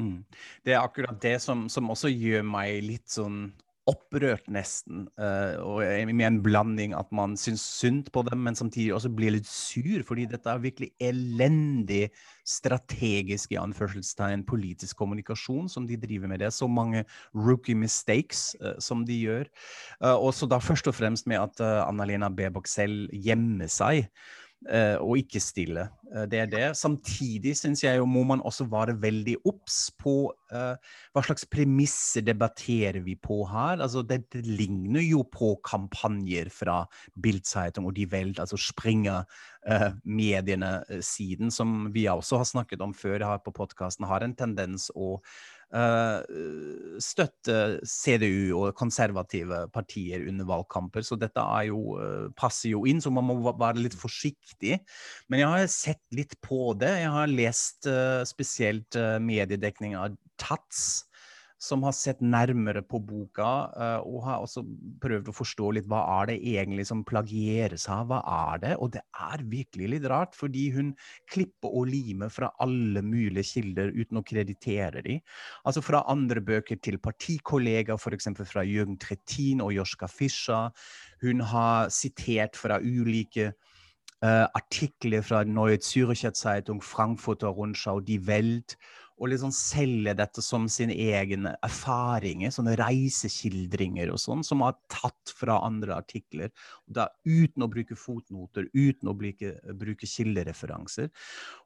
Mm. 0.03 0.41
Det 0.67 0.75
er 0.75 0.83
akkurat 0.83 1.21
det 1.23 1.37
som, 1.45 1.69
som 1.73 1.91
også 1.95 2.11
gjør 2.13 2.43
meg 2.47 2.83
litt 2.87 3.09
sånn 3.13 3.47
opprørt, 3.91 4.45
nesten. 4.53 5.09
Uh, 5.19 5.59
og 5.59 5.81
med 6.15 6.27
en 6.27 6.39
blanding 6.45 6.93
at 6.95 7.09
man 7.15 7.35
syns 7.41 7.65
synd 7.81 8.13
på 8.15 8.23
dem, 8.29 8.45
men 8.47 8.55
samtidig 8.59 8.93
også 8.95 9.11
blir 9.11 9.35
litt 9.35 9.49
sur, 9.49 10.05
fordi 10.07 10.29
dette 10.31 10.51
er 10.51 10.63
virkelig 10.63 10.93
elendig 11.03 12.05
strategisk 12.47 13.55
i 13.55 13.59
anførselstegn 13.59 14.45
politisk 14.47 15.01
kommunikasjon 15.03 15.71
som 15.73 15.89
de 15.89 15.99
driver 15.99 16.31
med. 16.31 16.43
Det 16.43 16.51
er 16.51 16.55
så 16.55 16.71
mange 16.71 17.03
rookie 17.35 17.79
mistakes 17.79 18.53
uh, 18.63 18.77
som 18.79 19.03
de 19.09 19.19
gjør. 19.19 19.51
Uh, 19.99 20.15
og 20.15 20.31
så 20.37 20.47
da 20.51 20.63
først 20.63 20.91
og 20.91 20.97
fremst 20.99 21.27
med 21.31 21.43
at 21.43 21.65
uh, 21.65 21.83
Anna-Lena 21.89 22.31
Baerbock 22.31 22.71
selv 22.71 23.11
gjemmer 23.11 23.71
seg. 23.73 24.07
Eh, 24.69 24.97
og 25.01 25.17
ikke 25.19 25.41
stille. 25.43 25.89
Eh, 26.13 26.27
det 26.31 26.39
er 26.39 26.47
det. 26.51 26.77
Samtidig 26.79 27.57
syns 27.59 27.83
jeg 27.85 27.99
jo 27.99 28.05
må 28.09 28.23
man 28.29 28.41
også 28.45 28.65
være 28.71 29.03
veldig 29.03 29.37
obs 29.49 29.91
på 30.01 30.33
eh, 30.53 30.77
hva 31.13 31.23
slags 31.27 31.45
premisser 31.51 32.23
debatterer 32.27 33.01
vi 33.05 33.15
på 33.17 33.47
her. 33.51 33.83
Altså, 33.83 34.03
det 34.07 34.21
ligner 34.47 35.03
jo 35.05 35.23
på 35.27 35.57
kampanjer 35.67 36.49
fra 36.53 36.87
Bildzeitung 37.23 37.87
og 37.89 37.95
De 37.97 38.07
Welt, 38.13 38.39
altså 38.43 38.57
Springer-mediene-siden, 38.61 41.51
som 41.55 41.95
vi 41.95 42.09
også 42.11 42.37
har 42.43 42.49
snakket 42.53 42.81
om 42.85 42.93
før 42.95 43.19
her 43.27 43.39
på 43.43 43.57
podkasten, 43.57 44.11
har 44.11 44.21
en 44.23 44.37
tendens 44.37 44.91
å 44.95 45.21
støtte 45.73 47.57
CDU 47.89 48.53
og 48.59 48.75
konservative 48.77 49.63
partier 49.73 50.27
under 50.29 50.49
valgkamper. 50.49 51.05
Så 51.07 51.17
dette 51.21 51.45
jo, 51.69 51.97
eh, 51.97 52.29
passer 52.37 52.75
jo 52.75 52.85
inn, 52.89 53.01
så 53.01 53.11
man 53.11 53.25
må 53.25 53.39
være 53.41 53.81
litt 53.81 53.97
forsiktig. 53.97 54.81
Men 55.29 55.41
jeg 55.41 55.49
har 55.49 55.73
sett 55.73 56.03
litt 56.13 56.37
på 56.45 56.75
det. 56.77 56.93
Jeg 57.03 57.15
har 57.17 57.33
lest 57.33 57.89
eh, 57.89 58.21
spesielt 58.29 59.01
mediedekning 59.21 59.97
av 59.97 60.19
Taz, 60.43 61.05
som 61.63 61.85
har 61.87 61.95
sett 61.95 62.21
nærmere 62.25 62.83
på 62.83 62.99
boka, 63.07 63.51
uh, 63.77 64.01
og 64.03 64.25
har 64.27 64.43
også 64.43 64.65
prøvd 65.03 65.31
å 65.31 65.35
forstå 65.37 65.69
litt 65.77 65.89
hva 65.91 66.01
er 66.19 66.33
det 66.33 66.39
egentlig 66.55 66.89
som 66.89 67.05
plagieres 67.07 67.87
av, 67.93 68.09
hva 68.11 68.19
er 68.51 68.63
det? 68.65 68.73
Og 68.83 68.91
det 68.97 69.05
er 69.15 69.45
virkelig 69.53 69.91
litt 69.95 70.09
rart, 70.11 70.35
fordi 70.39 70.67
hun 70.75 70.93
klipper 71.31 71.71
og 71.71 71.87
limer 71.93 72.33
fra 72.35 72.51
alle 72.65 73.05
mulige 73.07 73.47
kilder 73.53 73.95
uten 73.95 74.19
å 74.19 74.25
kreditere 74.27 75.05
dem. 75.07 75.23
Altså 75.63 75.85
fra 75.87 76.03
andre 76.11 76.43
bøker 76.43 76.83
til 76.83 76.99
partikollegaer, 77.03 78.01
f.eks. 78.01 78.33
fra 78.49 78.67
Jørgen 78.67 78.99
Trettin 79.03 79.63
og 79.63 79.75
Joschka 79.77 80.11
Fischer. 80.11 80.73
Hun 81.23 81.45
har 81.53 81.93
sitert 81.95 82.59
fra 82.59 82.83
ulike 82.83 83.53
Uh, 84.23 84.47
artikler 84.55 85.19
fra 85.27 85.41
Neue 85.43 85.81
Zürcher 85.83 86.31
Zeitung, 86.31 86.81
Frankfurter 86.81 87.49
Rundschau, 87.49 87.99
Die 87.99 88.21
Welt, 88.29 88.77
og 89.23 89.31
liksom 89.31 89.53
selge 89.55 90.17
dette 90.19 90.43
som 90.43 90.65
sine 90.71 90.97
egne 90.99 91.53
erfaringer, 91.63 92.51
sånne 92.51 92.75
reiseskildringer 92.81 94.11
og 94.11 94.19
sånn, 94.19 94.43
som 94.43 94.65
er 94.67 94.75
tatt 94.91 95.31
fra 95.39 95.61
andre 95.63 95.95
artikler. 96.03 96.51
Da 96.91 97.07
uten 97.23 97.63
å 97.63 97.71
bruke 97.71 97.95
fotnoter, 97.99 98.67
uten 98.75 99.13
å 99.13 99.15
bruke, 99.15 99.55
bruke 99.79 100.11
kildereferanser. 100.11 101.13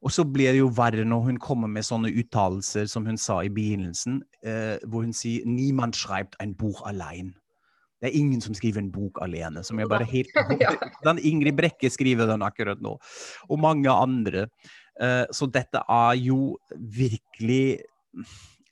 Og 0.05 0.13
så 0.13 0.27
blir 0.29 0.53
det 0.53 0.61
jo 0.61 0.69
verre 0.77 1.07
når 1.07 1.31
hun 1.31 1.41
kommer 1.41 1.71
med 1.71 1.87
sånne 1.87 2.13
uttalelser 2.21 2.85
som 2.91 3.09
hun 3.09 3.17
sa 3.17 3.41
i 3.41 3.49
begynnelsen, 3.49 4.21
eh, 4.45 4.77
hvor 4.85 5.07
hun 5.07 5.17
sier 5.17 5.41
'niemand 5.45 5.97
schreibt 5.97 6.37
ein 6.39 6.53
Buch 6.53 6.85
allein'. 6.85 7.33
Det 7.97 8.11
er 8.11 8.19
ingen 8.19 8.41
som 8.41 8.53
skriver 8.53 8.83
en 8.83 8.91
bok 8.93 9.17
alene. 9.21 9.63
som 9.63 9.79
jeg 9.79 9.89
bare 9.89 10.05
helt... 10.05 10.29
Den 11.07 11.17
Ingrid 11.17 11.57
Brekke 11.57 11.89
skriver 11.89 12.29
den 12.29 12.45
akkurat 12.45 12.81
nå, 12.81 12.97
og 13.49 13.59
mange 13.59 13.89
andre. 13.89 14.47
Eh, 15.01 15.25
så 15.31 15.47
dette 15.51 15.83
er 15.83 16.13
jo 16.19 16.57
virkelig 16.77 17.81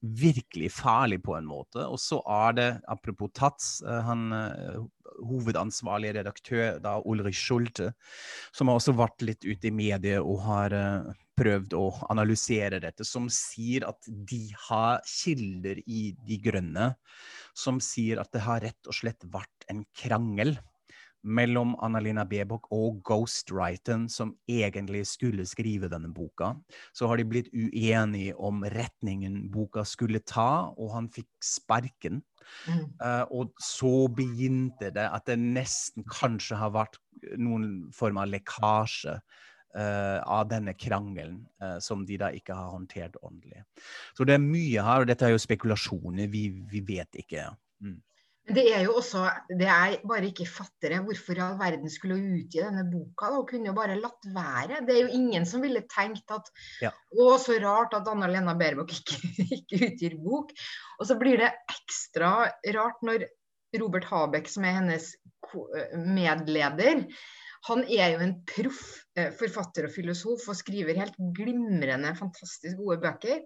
virkelig 0.05 0.67
farlig 0.69 1.17
på 1.25 1.33
en 1.33 1.47
måte. 1.49 1.81
Og 1.89 1.97
så 1.97 2.19
er 2.29 2.57
det, 2.57 2.67
apropos 2.91 3.31
Tats, 3.33 3.79
eh, 3.81 4.01
han 4.05 4.27
eh, 4.37 4.79
hovedansvarlig 5.25 6.11
redaktør, 6.19 6.77
da 6.83 6.99
Ulrich 7.01 7.39
Schulte, 7.39 7.93
som 8.53 8.69
har 8.69 8.77
også 8.77 8.93
vært 8.97 9.25
litt 9.25 9.45
ute 9.47 9.69
i 9.69 9.73
mediet 9.73 10.21
og 10.21 10.43
har 10.45 10.75
prøvd 11.35 11.73
å 11.75 11.85
analysere 12.11 12.79
dette, 12.83 13.07
som 13.07 13.29
sier 13.31 13.87
at 13.87 14.07
de 14.07 14.43
har 14.67 15.01
kilder 15.09 15.81
i 15.85 16.09
De 16.27 16.37
grønne 16.43 16.93
som 17.55 17.79
sier 17.83 18.19
at 18.21 18.31
det 18.35 18.43
har 18.45 18.63
rett 18.63 18.89
og 18.89 18.95
slett 18.95 19.25
vært 19.31 19.67
en 19.71 19.83
krangel 19.95 20.55
mellom 21.25 21.73
Annalena 21.83 22.23
Bebok 22.29 22.69
og 22.73 23.01
ghostwriteren 23.05 24.05
som 24.11 24.35
egentlig 24.49 25.03
skulle 25.09 25.45
skrive 25.49 25.89
denne 25.91 26.11
boka. 26.13 26.53
Så 26.93 27.09
har 27.09 27.17
de 27.19 27.27
blitt 27.27 27.49
uenige 27.53 28.35
om 28.37 28.63
retningen 28.75 29.45
boka 29.53 29.85
skulle 29.87 30.21
ta, 30.21 30.69
og 30.77 30.93
han 30.93 31.09
fikk 31.13 31.29
sparken. 31.43 32.21
Mm. 32.69 32.85
Uh, 33.01 33.25
og 33.33 33.55
så 33.61 34.05
begynte 34.13 34.91
det 34.93 35.07
at 35.09 35.25
det 35.29 35.39
nesten 35.41 36.05
kanskje 36.09 36.59
har 36.61 36.75
vært 36.75 36.99
noen 37.41 37.89
form 37.95 38.21
av 38.21 38.29
lekkasje 38.29 39.17
uh, 39.17 40.19
av 40.21 40.45
denne 40.51 40.75
krangelen, 40.77 41.41
uh, 41.63 41.77
som 41.81 42.05
de 42.05 42.19
da 42.21 42.29
ikke 42.35 42.57
har 42.57 42.73
håndtert 42.75 43.17
ordentlig. 43.23 43.65
Så 44.17 44.27
det 44.27 44.37
er 44.37 44.45
mye 44.45 44.85
her, 44.85 45.03
og 45.03 45.09
dette 45.09 45.25
er 45.25 45.33
jo 45.33 45.41
spekulasjoner, 45.41 46.29
vi, 46.29 46.47
vi 46.69 46.85
vet 46.85 47.25
ikke. 47.25 47.49
Mm. 47.81 47.97
Det 48.45 48.63
er 48.69 48.83
jo 48.85 48.97
også 48.99 49.23
det 49.49 49.65
jeg 49.65 49.99
bare 50.05 50.27
ikke 50.29 50.45
fatter, 50.45 50.93
er 50.93 51.05
hvorfor 51.05 51.37
i 51.37 51.41
all 51.41 51.55
verden 51.57 51.89
skulle 51.89 52.17
hun 52.19 52.35
utgi 52.37 52.61
denne 52.61 52.83
boka. 52.91 53.31
Da. 53.31 53.39
Hun 53.39 53.47
kunne 53.49 53.71
jo 53.71 53.77
bare 53.77 53.97
latt 53.97 54.27
være. 54.35 54.83
Det 54.85 54.93
er 54.93 55.07
jo 55.07 55.15
ingen 55.17 55.47
som 55.49 55.65
ville 55.65 55.81
tenkt 55.89 56.29
at 56.33 56.51
ja. 56.83 56.91
Å, 56.93 57.29
så 57.41 57.57
rart 57.63 57.95
at 57.97 58.11
Anna-Lena 58.11 58.53
Baerbock 58.59 58.93
ikke, 58.93 59.17
ikke, 59.59 59.81
utgir 59.89 60.19
bok. 60.21 60.53
Og 60.99 61.09
så 61.09 61.17
blir 61.21 61.41
det 61.41 61.55
ekstra 61.73 62.35
rart 62.77 63.01
når 63.05 63.25
Robert 63.81 64.05
Habeck, 64.11 64.51
som 64.51 64.67
er 64.67 64.77
hennes 64.77 65.09
medleder, 65.95 67.01
han 67.65 67.81
er 67.89 68.13
jo 68.13 68.21
en 68.21 68.35
proff 68.45 68.81
forfatter 69.39 69.87
og 69.87 69.93
filosof 69.93 70.43
og 70.51 70.57
skriver 70.59 70.97
helt 70.99 71.15
glimrende, 71.37 72.11
fantastisk 72.19 72.77
gode 72.77 72.99
bøker. 73.01 73.41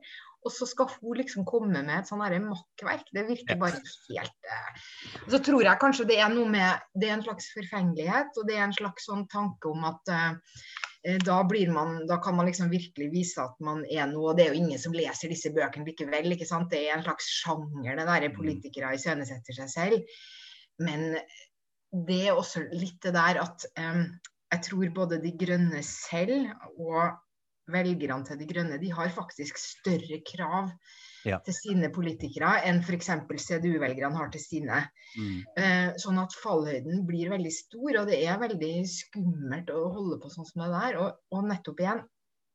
Og 0.48 0.54
så 0.56 0.66
skal 0.70 0.88
hun 0.94 1.18
liksom 1.20 1.44
komme 1.48 1.82
med 1.84 1.92
et 1.98 2.08
sånn 2.08 2.22
makkverk. 2.24 3.10
Det 3.16 3.26
virker 3.28 3.60
bare 3.60 3.80
helt 3.82 4.52
eh. 4.54 4.84
Så 5.28 5.42
tror 5.44 5.66
jeg 5.66 5.82
kanskje 5.82 6.08
det 6.08 6.20
er 6.24 6.30
noe 6.32 6.48
med 6.48 6.86
Det 6.96 7.10
er 7.10 7.18
en 7.18 7.26
slags 7.26 7.50
forfengelighet, 7.56 8.32
og 8.40 8.48
det 8.48 8.56
er 8.56 8.68
en 8.68 8.78
slags 8.78 9.10
sånn 9.10 9.26
tanke 9.32 9.72
om 9.72 9.84
at 9.90 10.14
eh, 10.16 11.18
da, 11.26 11.42
man, 11.76 12.08
da, 12.08 12.18
kan 12.24 12.36
man 12.36 12.50
liksom 12.50 12.72
virkelig 12.72 13.10
vise 13.12 13.44
at 13.44 13.60
man 13.64 13.84
er 13.88 14.08
noe. 14.12 14.32
Og 14.32 14.40
det 14.40 14.46
er 14.46 14.54
jo 14.54 14.64
ingen 14.64 14.80
som 14.80 14.96
leser 14.96 15.32
disse 15.32 15.52
bøkene 15.56 15.88
likevel. 15.88 16.32
ikke 16.36 16.48
sant? 16.48 16.72
Det 16.72 16.86
er 16.86 16.98
en 16.98 17.06
slags 17.06 17.28
sjanger, 17.42 17.96
det 17.96 18.08
der 18.08 18.28
mm. 18.30 18.36
politikere 18.36 18.96
iscenesetter 18.96 19.60
seg 19.60 19.72
selv. 19.72 20.20
Men 20.80 21.16
det 21.92 22.20
er 22.28 22.38
også 22.38 22.68
litt 22.72 23.00
det 23.04 23.16
der 23.16 23.42
at 23.42 23.66
um, 23.80 24.04
jeg 24.50 24.66
tror 24.66 24.92
både 24.96 25.20
De 25.24 25.32
Grønne 25.38 25.82
selv 25.86 26.52
og 26.78 27.18
velgerne 27.74 28.26
til 28.28 28.40
De 28.40 28.48
Grønne 28.50 28.80
de 28.82 28.92
har 28.94 29.12
faktisk 29.14 29.60
større 29.62 30.20
krav 30.28 30.72
ja. 31.28 31.40
til 31.46 31.56
sine 31.56 31.90
politikere 31.94 32.60
enn 32.70 32.82
f.eks. 32.84 33.12
CDU-velgerne 33.46 34.20
har 34.20 34.32
til 34.34 34.44
sine. 34.44 34.84
Mm. 35.18 35.36
Eh, 35.60 35.90
sånn 36.02 36.22
at 36.22 36.36
fallhøyden 36.44 37.04
blir 37.08 37.34
veldig 37.34 37.54
stor, 37.54 37.92
og 38.02 38.10
det 38.12 38.22
er 38.24 38.40
veldig 38.42 38.74
skummelt 38.90 39.74
å 39.74 39.90
holde 39.96 40.22
på 40.24 40.32
sånn 40.34 40.48
som 40.50 40.66
det 40.66 40.72
der. 40.76 41.04
Og, 41.04 41.22
og 41.36 41.46
nettopp 41.50 41.84
igjen 41.84 42.04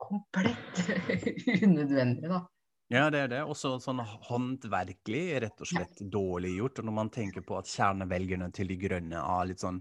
komplett 0.05 0.83
unødvendig, 1.67 2.29
da. 2.29 2.45
Ja, 2.93 3.07
det 3.11 3.23
er 3.25 3.31
det. 3.33 3.41
Også 3.49 3.79
sånn 3.81 4.03
håndverkelig 4.05 5.23
rett 5.43 5.63
og 5.65 5.69
slett 5.71 6.03
dårlig 6.13 6.53
gjort. 6.59 6.83
Og 6.83 6.89
når 6.91 6.97
man 6.99 7.11
tenker 7.13 7.45
på 7.47 7.57
at 7.59 7.71
kjernevelgerne 7.71 8.51
til 8.55 8.69
De 8.71 8.77
Grønne 8.79 9.23
er 9.23 9.49
litt 9.49 9.65
sånn 9.65 9.81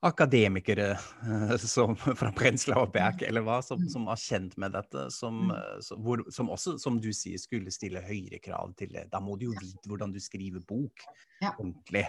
akademikere 0.00 0.90
eh, 0.90 1.56
som, 1.56 1.96
fra 2.20 2.32
Prenzlauer 2.32 2.90
Berg, 2.92 3.22
eller 3.22 3.42
hva, 3.46 3.58
som, 3.62 3.82
som 3.90 4.06
er 4.10 4.20
kjent 4.22 4.54
med 4.60 4.76
dette, 4.76 5.08
som, 5.14 5.48
mm. 5.48 5.54
eh, 5.56 5.78
som, 5.84 6.02
hvor, 6.04 6.22
som, 6.34 6.50
også, 6.54 6.76
som 6.78 7.00
du 7.02 7.10
sier, 7.12 7.40
skulle 7.42 7.72
stille 7.74 8.02
høyere 8.06 8.38
krav 8.42 8.74
til 8.78 8.92
det. 8.94 9.08
Da 9.12 9.20
må 9.22 9.36
du 9.38 9.48
jo 9.48 9.56
vite 9.58 9.90
hvordan 9.90 10.14
du 10.14 10.20
skriver 10.22 10.62
bok 10.68 11.02
ja. 11.42 11.52
ordentlig. 11.56 12.04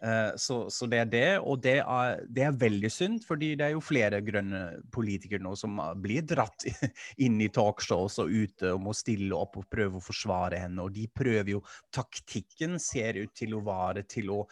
Uh, 0.00 0.32
så, 0.40 0.62
så, 0.72 0.86
det 0.88 1.00
er 1.02 1.08
det, 1.12 1.24
og 1.44 1.60
det 1.64 1.78
er, 1.82 2.22
det 2.28 2.44
er, 2.46 2.60
veldig 2.60 2.90
synd, 2.92 3.24
fordi 3.24 3.52
det 3.60 3.66
er 3.66 3.74
jo 3.74 3.82
flere 3.84 4.22
grønne 4.24 4.62
politikere 4.92 5.44
nå 5.44 5.52
som 5.58 5.76
blir 6.00 6.24
dratt 6.28 6.64
inn 7.24 7.40
i 7.40 7.50
talkshows 7.52 8.18
og 8.24 8.32
ute 8.32 8.72
og 8.74 8.84
må 8.84 8.94
stille 8.96 9.36
opp 9.36 9.58
og 9.60 9.68
prøve 9.72 10.00
å 10.00 10.04
forsvare 10.04 10.60
henne, 10.64 10.84
og 10.84 10.96
de 10.96 11.06
prøver 11.08 11.54
jo 11.56 11.64
Taktikken 11.92 12.78
ser 12.80 13.18
ut 13.20 13.32
til 13.36 13.54
å 13.56 13.64
være 13.64 14.04
til 14.08 14.30
å 14.32 14.42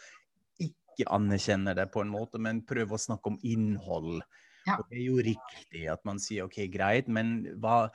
ikke 0.99 1.15
anerkjenner 1.15 1.77
det 1.79 1.89
på 1.93 2.03
en 2.03 2.13
måte, 2.13 2.41
men 2.41 2.63
prøver 2.67 2.97
å 2.97 3.01
snakke 3.01 3.31
om 3.31 3.39
innhold. 3.47 4.19
Ja. 4.67 4.75
Og 4.77 4.89
det 4.91 4.99
er 4.99 5.05
jo 5.05 5.19
riktig 5.23 5.85
at 5.91 6.03
man 6.07 6.19
sier 6.21 6.45
OK, 6.45 6.59
greit, 6.73 7.07
men 7.09 7.37
hva, 7.63 7.87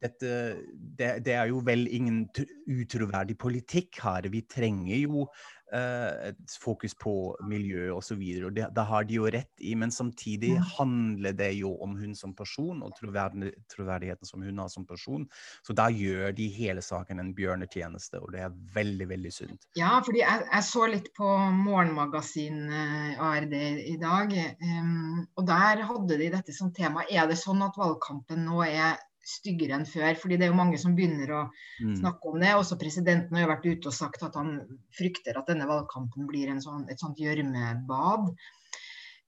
dette, 0.00 0.30
det, 0.72 1.10
det, 1.26 1.34
er 1.34 1.50
jo 1.50 1.60
vel 1.66 1.84
ingen 1.90 2.24
utroverdig 2.70 3.36
politikk 3.40 4.00
her. 4.04 4.30
Vi 4.32 4.44
trenger 4.48 4.96
jo 5.02 5.26
et 5.72 6.56
fokus 6.60 6.94
på 6.98 7.12
miljø 7.48 7.90
osv. 7.94 8.20
Det, 8.52 8.66
det 8.74 8.84
har 8.88 9.06
de 9.08 9.16
jo 9.16 9.28
rett 9.32 9.64
i, 9.64 9.74
men 9.78 9.92
samtidig 9.94 10.54
mm. 10.58 10.66
handler 10.76 11.36
det 11.38 11.52
jo 11.56 11.72
om 11.84 11.94
hun 11.96 12.14
som 12.18 12.34
person 12.36 12.82
og 12.84 12.94
troverdigheten 12.98 14.28
som 14.28 14.44
hun 14.44 14.60
har 14.60 14.68
som 14.72 14.86
person. 14.88 15.26
Så 15.66 15.76
da 15.76 15.88
gjør 15.92 16.34
de 16.36 16.48
hele 16.52 16.82
saken 16.84 17.22
en 17.22 17.32
bjørnetjeneste, 17.36 18.20
og 18.20 18.34
det 18.34 18.44
er 18.46 18.58
veldig, 18.74 19.08
veldig 19.14 19.32
synd. 19.32 19.56
Ja, 19.78 19.94
fordi 20.04 20.22
jeg, 20.24 20.46
jeg 20.48 20.68
så 20.68 20.88
litt 20.90 21.08
på 21.16 21.30
Morgenmagasin 21.62 22.66
uh, 22.68 23.24
ARD 23.30 23.56
i 23.56 23.96
dag, 24.00 24.36
um, 24.60 25.24
og 25.36 25.46
der 25.48 25.86
hadde 25.88 26.20
de 26.20 26.32
dette 26.36 26.56
som 26.56 26.72
tema. 26.74 27.06
Er 27.10 27.30
det 27.30 27.40
sånn 27.40 27.64
at 27.64 27.78
valgkampen 27.80 28.44
nå 28.48 28.62
er 28.66 29.00
styggere 29.26 29.76
enn 29.78 29.86
før. 29.88 30.14
fordi 30.18 30.38
det 30.38 30.46
er 30.46 30.52
jo 30.52 30.58
mange 30.58 30.78
som 30.80 30.96
begynner 30.96 31.32
å 31.34 31.42
mm. 31.48 31.96
snakke 32.00 32.32
om 32.32 32.40
det. 32.42 32.54
Også 32.58 32.78
presidenten 32.80 33.36
har 33.36 33.46
jo 33.46 33.52
vært 33.52 33.68
ute 33.68 33.92
og 33.92 33.96
sagt 33.96 34.24
at 34.26 34.38
han 34.38 34.54
frykter 34.98 35.38
at 35.38 35.50
denne 35.50 35.68
valgkampen 35.70 36.28
blir 36.30 36.52
sånn, 36.60 36.88
et 36.90 37.02
sånt 37.02 37.20
gjørmebad. 37.22 38.32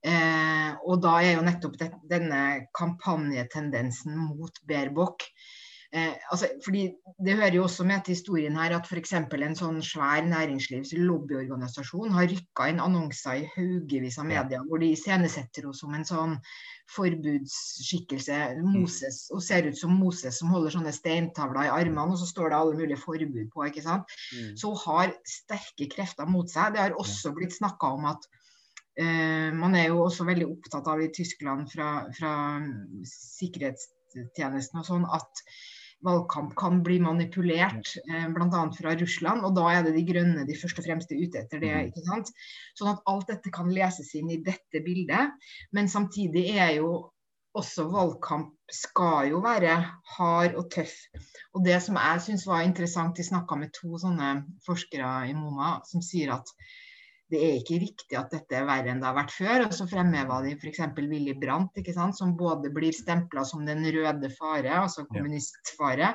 Eh, 0.05 0.71
og 0.85 1.01
da 1.01 1.17
er 1.23 1.37
jo 1.37 1.45
nettopp 1.45 1.79
det, 1.81 1.91
denne 2.11 2.41
kampanjetendensen 2.77 4.19
mot 4.27 4.59
Baerbock 4.69 5.25
Eh, 5.95 6.13
altså, 6.31 6.47
fordi 6.65 6.93
Det 7.25 7.35
hører 7.35 7.53
jo 7.53 7.63
også 7.63 7.83
med 7.83 8.01
til 8.05 8.11
historien 8.11 8.55
her 8.55 8.73
at 8.75 8.87
f.eks. 8.89 9.13
en 9.13 9.55
sånn 9.55 9.77
svær 9.85 10.25
næringslivs 10.27 10.91
lobbyorganisasjon 10.97 12.11
har 12.11 12.27
rykka 12.27 12.67
inn 12.71 12.81
annonser 12.83 13.37
i 13.39 13.45
haugevis 13.53 14.17
av 14.19 14.27
medier 14.27 14.65
hvor 14.67 14.81
de 14.83 14.89
iscenesetter 14.91 15.63
henne 15.63 15.77
som 15.79 15.93
en 15.95 16.03
sånn 16.09 16.33
forbudsskikkelse. 16.93 18.37
Mm. 18.59 18.69
Moses, 18.75 19.25
og 19.33 19.43
ser 19.43 19.69
ut 19.69 19.79
som 19.79 19.93
Moses 19.97 20.39
som 20.39 20.51
holder 20.53 20.75
sånne 20.75 20.93
steintavler 20.95 21.67
i 21.67 21.73
armene, 21.73 22.13
og 22.13 22.19
så 22.21 22.29
står 22.29 22.51
det 22.51 22.59
alle 22.59 22.79
mulige 22.79 23.01
forbud 23.01 23.51
på. 23.53 23.65
ikke 23.67 23.85
sant? 23.85 24.15
Mm. 24.35 24.55
Så 24.59 24.71
hun 24.73 24.81
har 24.85 25.13
sterke 25.29 25.89
krefter 25.91 26.29
mot 26.29 26.49
seg. 26.51 26.75
Det 26.75 26.83
har 26.83 26.99
også 26.99 27.33
blitt 27.35 27.57
snakka 27.57 27.93
om 27.97 28.09
at 28.11 28.27
uh, 29.01 29.49
man 29.57 29.77
er 29.77 29.89
jo 29.89 30.03
også 30.05 30.27
veldig 30.29 30.49
opptatt 30.51 30.91
av 30.91 31.01
i 31.03 31.11
Tyskland 31.15 31.71
fra, 31.73 31.89
fra 32.17 32.35
sikkerhetstjenesten 33.15 34.83
og 34.83 34.89
sånn 34.89 35.09
at 35.09 35.45
valgkamp 36.05 36.53
kan 36.59 36.81
bli 36.85 36.99
manipulert, 37.03 37.95
eh, 38.05 38.27
bl.a. 38.33 38.61
fra 38.77 38.93
Russland. 38.99 39.45
Og 39.47 39.55
da 39.57 39.65
er 39.73 39.87
det 39.87 39.95
de 39.97 40.05
grønne 40.07 40.45
de 40.47 40.57
først 40.59 40.79
og 40.81 40.87
fremst 40.87 41.11
er 41.11 41.23
ute 41.23 41.41
etter 41.41 41.63
det. 41.63 41.73
ikke 41.89 42.05
sant? 42.07 42.31
Sånn 42.77 42.93
at 42.93 43.03
alt 43.11 43.29
dette 43.33 43.53
kan 43.53 43.71
leses 43.73 44.13
inn 44.17 44.31
i 44.33 44.41
dette 44.45 44.83
bildet. 44.85 45.35
Men 45.75 45.91
samtidig 45.91 46.47
er 46.55 46.77
jo 46.79 46.93
også 47.55 47.87
valgkamp 47.87 48.53
skal 48.71 49.29
jo 49.31 49.39
være 49.43 49.75
hard 50.15 50.57
og 50.59 50.69
tøff. 50.73 50.95
Og 51.55 51.63
det 51.65 51.77
som 51.85 51.99
jeg 51.99 52.23
syns 52.25 52.47
var 52.49 52.65
interessant, 52.65 53.15
de 53.15 53.23
snakka 53.23 53.57
med 53.59 53.71
to 53.75 53.95
sånne 54.01 54.31
forskere 54.65 55.11
i 55.29 55.35
MoMA 55.37 55.77
som 55.87 56.03
sier 56.03 56.33
at 56.35 56.51
det 57.33 57.39
er 57.41 57.55
ikke 57.57 57.79
riktig 57.81 58.17
at 58.19 58.33
dette 58.33 58.53
er 58.53 58.67
verre 58.67 58.91
enn 58.91 58.99
det 59.01 59.07
har 59.07 59.17
vært 59.17 59.33
før. 59.33 59.63
Og 59.65 59.73
så 59.73 59.87
fremheva 59.89 60.41
de 60.45 60.53
f.eks. 60.55 60.81
Willy 60.97 61.33
Brandt, 61.41 61.79
som 62.17 62.35
både 62.37 62.69
blir 62.73 62.93
stempla 62.93 63.45
som 63.47 63.65
den 63.65 63.85
røde 63.95 64.29
fare, 64.37 64.75
altså 64.83 65.07
kommunistfare, 65.09 66.13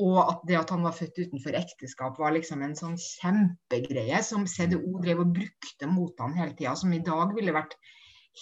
og 0.00 0.18
at 0.22 0.44
det 0.48 0.58
at 0.60 0.70
han 0.70 0.84
var 0.86 0.94
født 0.94 1.18
utenfor 1.18 1.56
ekteskap 1.58 2.18
var 2.20 2.36
liksom 2.36 2.60
en 2.62 2.76
sånn 2.78 2.98
kjempegreie 3.00 4.20
som 4.24 4.46
CDO 4.46 5.00
drev 5.02 5.24
og 5.24 5.32
brukte 5.40 5.88
mot 5.90 6.22
han 6.22 6.36
hele 6.38 6.54
tida, 6.58 6.76
som 6.78 6.92
i 6.94 7.02
dag 7.04 7.34
ville 7.36 7.56
vært 7.56 7.74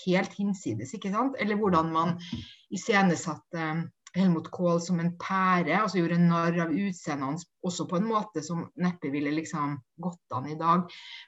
helt 0.04 0.34
hinsides, 0.36 0.92
ikke 0.94 1.12
sant? 1.14 1.38
Eller 1.40 1.56
hvordan 1.58 1.88
man 1.94 2.18
iscenesatte 2.74 3.62
eh, 3.62 3.86
Helmut 4.18 4.50
Kohl 4.54 4.80
som 4.82 5.00
en 5.02 5.12
pære, 5.20 5.76
altså 5.78 6.00
gjorde 6.00 6.18
narr 6.22 6.58
av 6.64 6.74
utseendet 6.74 7.26
hans 7.26 7.46
også 7.66 7.86
på 7.90 8.00
en 8.00 8.08
måte 8.08 8.42
som 8.44 8.66
neppe 8.80 9.12
ville 9.14 9.32
liksom 9.34 9.78
gått 10.02 10.36
an 10.36 10.50
i 10.50 10.58
dag. 10.58 10.86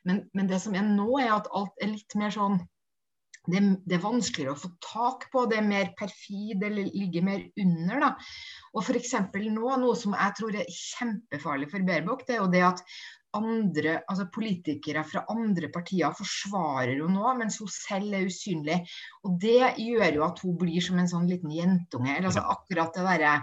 Men, 0.09 0.25
men, 0.35 0.51
det 0.51 0.61
som 0.65 0.77
er 0.77 0.87
nå, 0.87 1.09
er 1.23 1.33
at 1.37 1.51
alt 1.57 1.83
er 1.83 1.93
litt 1.95 2.19
mer 2.19 2.35
sånn 2.35 2.61
det, 3.49 3.61
det, 3.89 3.97
er 3.97 4.03
vanskeligere 4.05 4.53
å 4.53 4.61
få 4.61 4.69
tak 4.85 5.25
på, 5.33 5.47
det 5.49 5.57
er 5.59 5.69
mer 5.69 5.95
perfid, 5.99 6.61
det 6.61 6.71
ligger 6.77 7.25
mer 7.25 7.47
under. 7.63 8.03
da. 8.05 8.11
Og 8.75 8.85
f.eks. 8.85 9.15
nå, 9.33 9.71
noe 9.81 9.97
som 9.97 10.17
jeg 10.19 10.37
tror 10.39 10.59
er 10.61 10.75
kjempefarlig 10.75 11.71
for 11.73 11.87
Baerbock, 11.89 12.27
det 12.29 12.37
er 12.37 12.43
jo 12.43 12.51
det 12.53 12.67
at 12.69 12.85
andre, 13.37 14.01
altså 14.11 14.27
politikere 14.33 15.03
fra 15.07 15.23
andre 15.33 15.71
partier 15.73 16.15
forsvarer 16.17 16.97
henne 16.97 17.15
nå, 17.15 17.33
mens 17.39 17.59
hun 17.63 17.71
selv 17.73 18.15
er 18.17 18.29
usynlig. 18.29 18.79
Og 19.27 19.39
Det 19.43 19.73
gjør 19.79 20.19
jo 20.19 20.27
at 20.27 20.43
hun 20.45 20.57
blir 20.61 20.85
som 20.85 20.99
en 21.01 21.11
sånn 21.11 21.29
liten 21.31 21.53
jentunge. 21.55 22.15
eller 22.17 22.31
altså 22.31 22.47
Akkurat 22.55 22.95
det 22.97 23.07
derre 23.07 23.35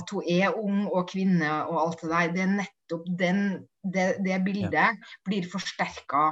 at 0.00 0.14
hun 0.14 0.28
er 0.28 0.56
ung 0.58 0.86
og 0.88 1.08
kvinne 1.10 1.52
og 1.66 1.78
alt 1.84 2.02
det 2.04 2.10
der. 2.14 2.32
Det 2.34 2.44
er 2.44 2.56
nettopp 2.58 3.12
den, 3.22 3.44
det, 3.82 4.08
det 4.24 4.42
bildet 4.44 5.12
blir 5.26 5.48
forsterka 5.48 6.30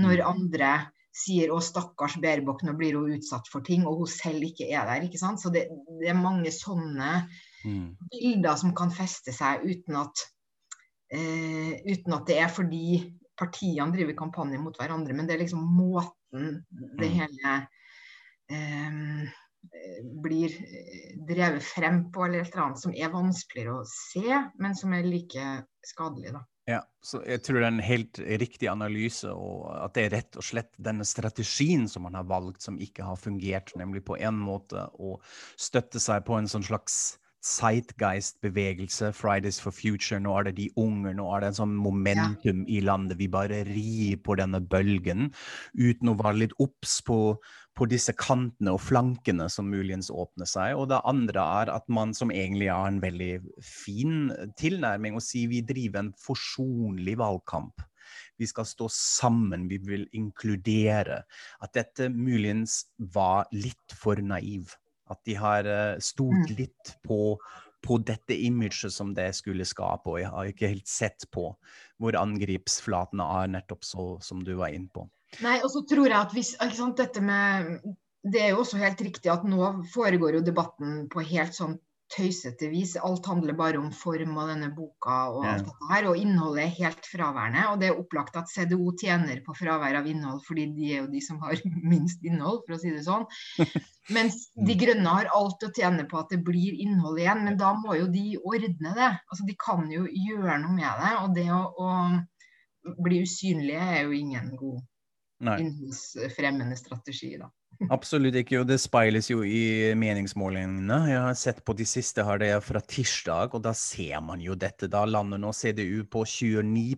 når 0.00 0.20
mm. 0.20 0.28
andre 0.28 0.74
sier 1.14 1.52
'å, 1.52 1.60
stakkars 1.62 2.16
Baerbock, 2.22 2.64
nå 2.66 2.74
blir 2.78 2.96
hun 2.98 3.14
utsatt 3.14 3.46
for 3.50 3.62
ting', 3.62 3.86
og 3.86 4.02
hun 4.02 4.10
selv 4.10 4.42
ikke 4.42 4.66
er 4.66 4.86
der. 4.88 5.06
ikke 5.06 5.20
sant? 5.20 5.40
Så 5.40 5.52
det, 5.54 5.68
det 6.00 6.10
er 6.10 6.18
mange 6.18 6.50
sånne 6.50 7.28
mm. 7.64 7.88
bilder 8.10 8.58
som 8.58 8.74
kan 8.74 8.90
feste 8.94 9.34
seg 9.34 9.62
uten 9.62 10.00
at 10.02 10.24
Eh, 11.12 11.74
uten 11.84 12.16
at 12.16 12.26
det 12.30 12.38
er 12.40 12.50
fordi 12.52 13.02
partiene 13.38 13.92
driver 13.92 14.16
kampanje 14.18 14.60
mot 14.62 14.76
hverandre, 14.78 15.14
men 15.16 15.28
det 15.28 15.36
er 15.36 15.44
liksom 15.44 15.64
måten 15.76 16.62
det 16.98 17.10
mm. 17.10 17.16
hele 17.18 17.54
eh, 18.50 19.34
blir 20.24 20.54
drevet 21.28 21.62
frem 21.64 22.06
på, 22.12 22.24
eller 22.24 22.42
et 22.44 22.52
eller 22.52 22.68
annet 22.68 22.82
som 22.82 22.94
er 22.94 23.12
vanskeligere 23.12 23.78
å 23.80 23.86
se, 23.88 24.40
men 24.60 24.76
som 24.78 24.94
er 24.96 25.06
like 25.08 25.46
skadelig. 25.86 26.34
da. 26.36 26.44
Ja, 26.64 26.80
så 27.04 27.20
jeg 27.28 27.42
tror 27.44 27.58
det 27.60 27.66
er 27.66 27.74
en 27.74 27.84
helt 27.84 28.18
riktig 28.40 28.68
analyse, 28.72 29.28
og 29.28 29.66
at 29.76 29.96
det 29.96 30.06
er 30.06 30.14
rett 30.16 30.38
og 30.40 30.46
slett 30.46 30.72
denne 30.80 31.04
strategien 31.04 31.84
som 31.90 32.06
man 32.06 32.16
har 32.16 32.24
valgt, 32.28 32.62
som 32.64 32.80
ikke 32.80 33.04
har 33.04 33.20
fungert, 33.20 33.74
nemlig 33.76 34.04
på 34.06 34.16
en 34.16 34.38
måte 34.40 34.86
å 34.96 35.18
støtte 35.60 36.00
seg 36.00 36.24
på 36.24 36.38
en 36.38 36.48
sånn 36.48 36.64
slags 36.64 37.18
Zeitgeist-bevegelse, 37.44 39.10
Fridays 39.12 39.58
for 39.60 39.74
Future. 39.76 40.20
Nå 40.22 40.32
er 40.38 40.46
det 40.48 40.54
de 40.56 40.68
unge, 40.80 41.12
nå 41.12 41.26
er 41.34 41.42
det 41.42 41.50
en 41.50 41.58
sånn 41.58 41.74
momentum 41.76 42.62
ja. 42.64 42.70
i 42.72 42.80
landet. 42.84 43.18
Vi 43.20 43.28
bare 43.28 43.60
rir 43.68 44.16
på 44.24 44.38
denne 44.40 44.62
bølgen 44.64 45.28
uten 45.76 46.12
å 46.12 46.16
være 46.22 46.40
litt 46.40 46.54
obs 46.62 46.96
på, 47.04 47.18
på, 47.76 47.88
disse 47.90 48.14
kantene 48.16 48.72
og 48.72 48.80
flankene 48.86 49.50
som 49.52 49.68
muligens 49.68 50.08
åpner 50.08 50.48
seg. 50.48 50.78
Og 50.80 50.88
det 50.92 51.02
andre 51.04 51.44
er 51.60 51.72
at 51.74 51.90
man 51.92 52.14
som 52.16 52.32
egentlig 52.32 52.70
har 52.72 52.88
en 52.88 53.02
veldig 53.04 53.32
fin 53.60 54.30
tilnærming, 54.60 55.18
å 55.18 55.24
si 55.24 55.44
vi 55.50 55.60
driver 55.68 56.06
en 56.06 56.14
forsonlig 56.24 57.18
valgkamp. 57.20 57.84
Vi 58.40 58.48
skal 58.48 58.66
stå 58.68 58.88
sammen, 58.92 59.68
vi 59.68 59.78
vil 59.84 60.08
inkludere. 60.16 61.22
At 61.60 61.76
dette 61.76 62.08
muligens 62.08 62.86
var 62.96 63.52
litt 63.52 63.94
for 64.00 64.20
naiv. 64.24 64.72
At 65.12 65.20
de 65.28 65.36
har 65.36 65.66
uh, 65.68 66.00
stolt 66.02 66.50
mm. 66.50 66.56
litt 66.58 66.94
på, 67.04 67.36
på 67.84 67.98
dette 68.06 68.36
imaget 68.46 68.92
som 68.92 69.12
det 69.16 69.30
skulle 69.36 69.66
skape, 69.68 70.10
og 70.10 70.22
jeg 70.22 70.32
har 70.32 70.52
ikke 70.52 70.70
helt 70.72 70.88
sett 70.90 71.26
på 71.34 71.50
hvor 72.00 72.16
angripsflatene 72.18 73.26
er, 73.42 73.52
nettopp 73.58 73.84
så 73.86 74.06
som 74.24 74.40
du 74.44 74.54
var 74.60 74.74
inne 74.74 74.90
på. 74.94 75.06
Nei, 75.44 75.58
og 75.62 75.70
så 75.72 75.84
tror 75.88 76.08
jeg 76.08 76.18
at 76.18 76.34
hvis, 76.34 76.54
sant, 76.76 77.00
dette 77.00 77.20
med 77.24 77.80
Det 78.24 78.40
er 78.40 78.52
jo 78.54 78.60
også 78.62 78.78
helt 78.80 79.00
riktig 79.04 79.28
at 79.32 79.42
nå 79.44 79.66
foregår 79.92 80.38
jo 80.38 80.44
debatten 80.46 81.02
på 81.12 81.24
helt 81.28 81.56
sånn 81.56 81.74
tøysete 82.14 82.68
vis. 82.72 82.94
Alt 82.96 83.26
handler 83.28 83.56
bare 83.58 83.80
om 83.80 83.90
form 83.94 84.36
og 84.40 84.50
denne 84.50 84.70
boka 84.74 85.16
og 85.34 85.46
alt 85.48 85.66
dette 85.66 85.88
her. 85.90 86.06
Og 86.10 86.20
innholdet 86.20 86.64
er 86.64 86.76
helt 86.78 87.08
fraværende. 87.10 87.64
Og 87.72 87.80
det 87.82 87.88
er 87.90 87.98
opplagt 88.00 88.38
at 88.40 88.50
CDO 88.52 88.92
tjener 89.00 89.42
på 89.44 89.56
fravær 89.58 89.98
av 90.00 90.08
innhold, 90.10 90.42
fordi 90.46 90.68
de 90.76 90.92
er 90.92 91.02
jo 91.02 91.10
de 91.12 91.22
som 91.24 91.40
har 91.44 91.60
minst 91.92 92.24
innhold, 92.26 92.62
for 92.66 92.76
å 92.76 92.80
si 92.82 92.94
det 92.94 93.04
sånn. 93.06 93.26
Mens 94.16 94.38
De 94.54 94.78
Grønne 94.78 95.16
har 95.18 95.32
alt 95.34 95.66
å 95.66 95.72
tjene 95.74 96.06
på 96.10 96.20
at 96.20 96.32
det 96.34 96.42
blir 96.46 96.78
innhold 96.86 97.20
igjen, 97.20 97.44
men 97.46 97.58
da 97.60 97.72
må 97.78 97.98
jo 97.98 98.08
de 98.12 98.26
ordne 98.42 98.94
det. 98.96 99.12
Altså 99.28 99.48
De 99.48 99.58
kan 99.66 99.86
jo 99.92 100.06
gjøre 100.06 100.60
noe 100.62 100.78
med 100.78 101.04
det. 101.04 101.12
Og 101.24 101.36
det 101.38 101.48
å, 101.54 101.62
å 101.84 102.96
bli 103.04 103.22
usynlige 103.24 103.92
er 103.98 104.04
jo 104.04 104.16
ingen 104.16 104.52
god 104.60 104.82
innholdsfremmende 105.44 106.76
strategi, 106.78 107.34
da. 107.40 107.50
Absolutt 107.92 108.36
ikke, 108.38 108.60
og 108.62 108.68
det 108.68 108.78
speiles 108.82 109.28
jo 109.30 109.42
i 109.44 109.92
meningsmålingene. 109.98 110.98
Jeg 111.10 111.20
har 111.26 111.36
sett 111.38 111.60
på 111.66 111.74
de 111.76 111.86
siste 111.88 112.24
her, 112.24 112.40
det 112.40 112.50
er 112.54 112.64
fra 112.64 112.80
tirsdag, 112.80 113.56
og 113.56 113.64
da 113.66 113.74
ser 113.76 114.22
man 114.24 114.42
jo 114.42 114.56
dette. 114.56 114.88
Da 114.92 115.04
lander 115.08 115.40
nå 115.40 115.52
CDU 115.52 116.04
på 116.10 116.24
29 116.24 116.96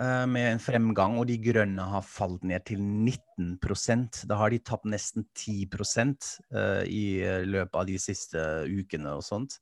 uh, 0.00 0.24
med 0.30 0.48
en 0.52 0.62
fremgang, 0.62 1.18
og 1.20 1.28
de 1.28 1.38
grønne 1.42 1.88
har 1.94 2.06
falt 2.06 2.44
ned 2.46 2.64
til 2.70 2.80
19% 2.80 4.24
Da 4.30 4.38
har 4.40 4.54
de 4.54 4.62
tapt 4.62 4.88
nesten 4.88 5.26
10 5.34 5.68
uh, 5.74 6.82
i 6.86 7.04
løpet 7.44 7.78
av 7.80 7.86
de 7.90 7.98
siste 8.00 8.40
ukene 8.70 9.18
og 9.18 9.24
sånt. 9.26 9.60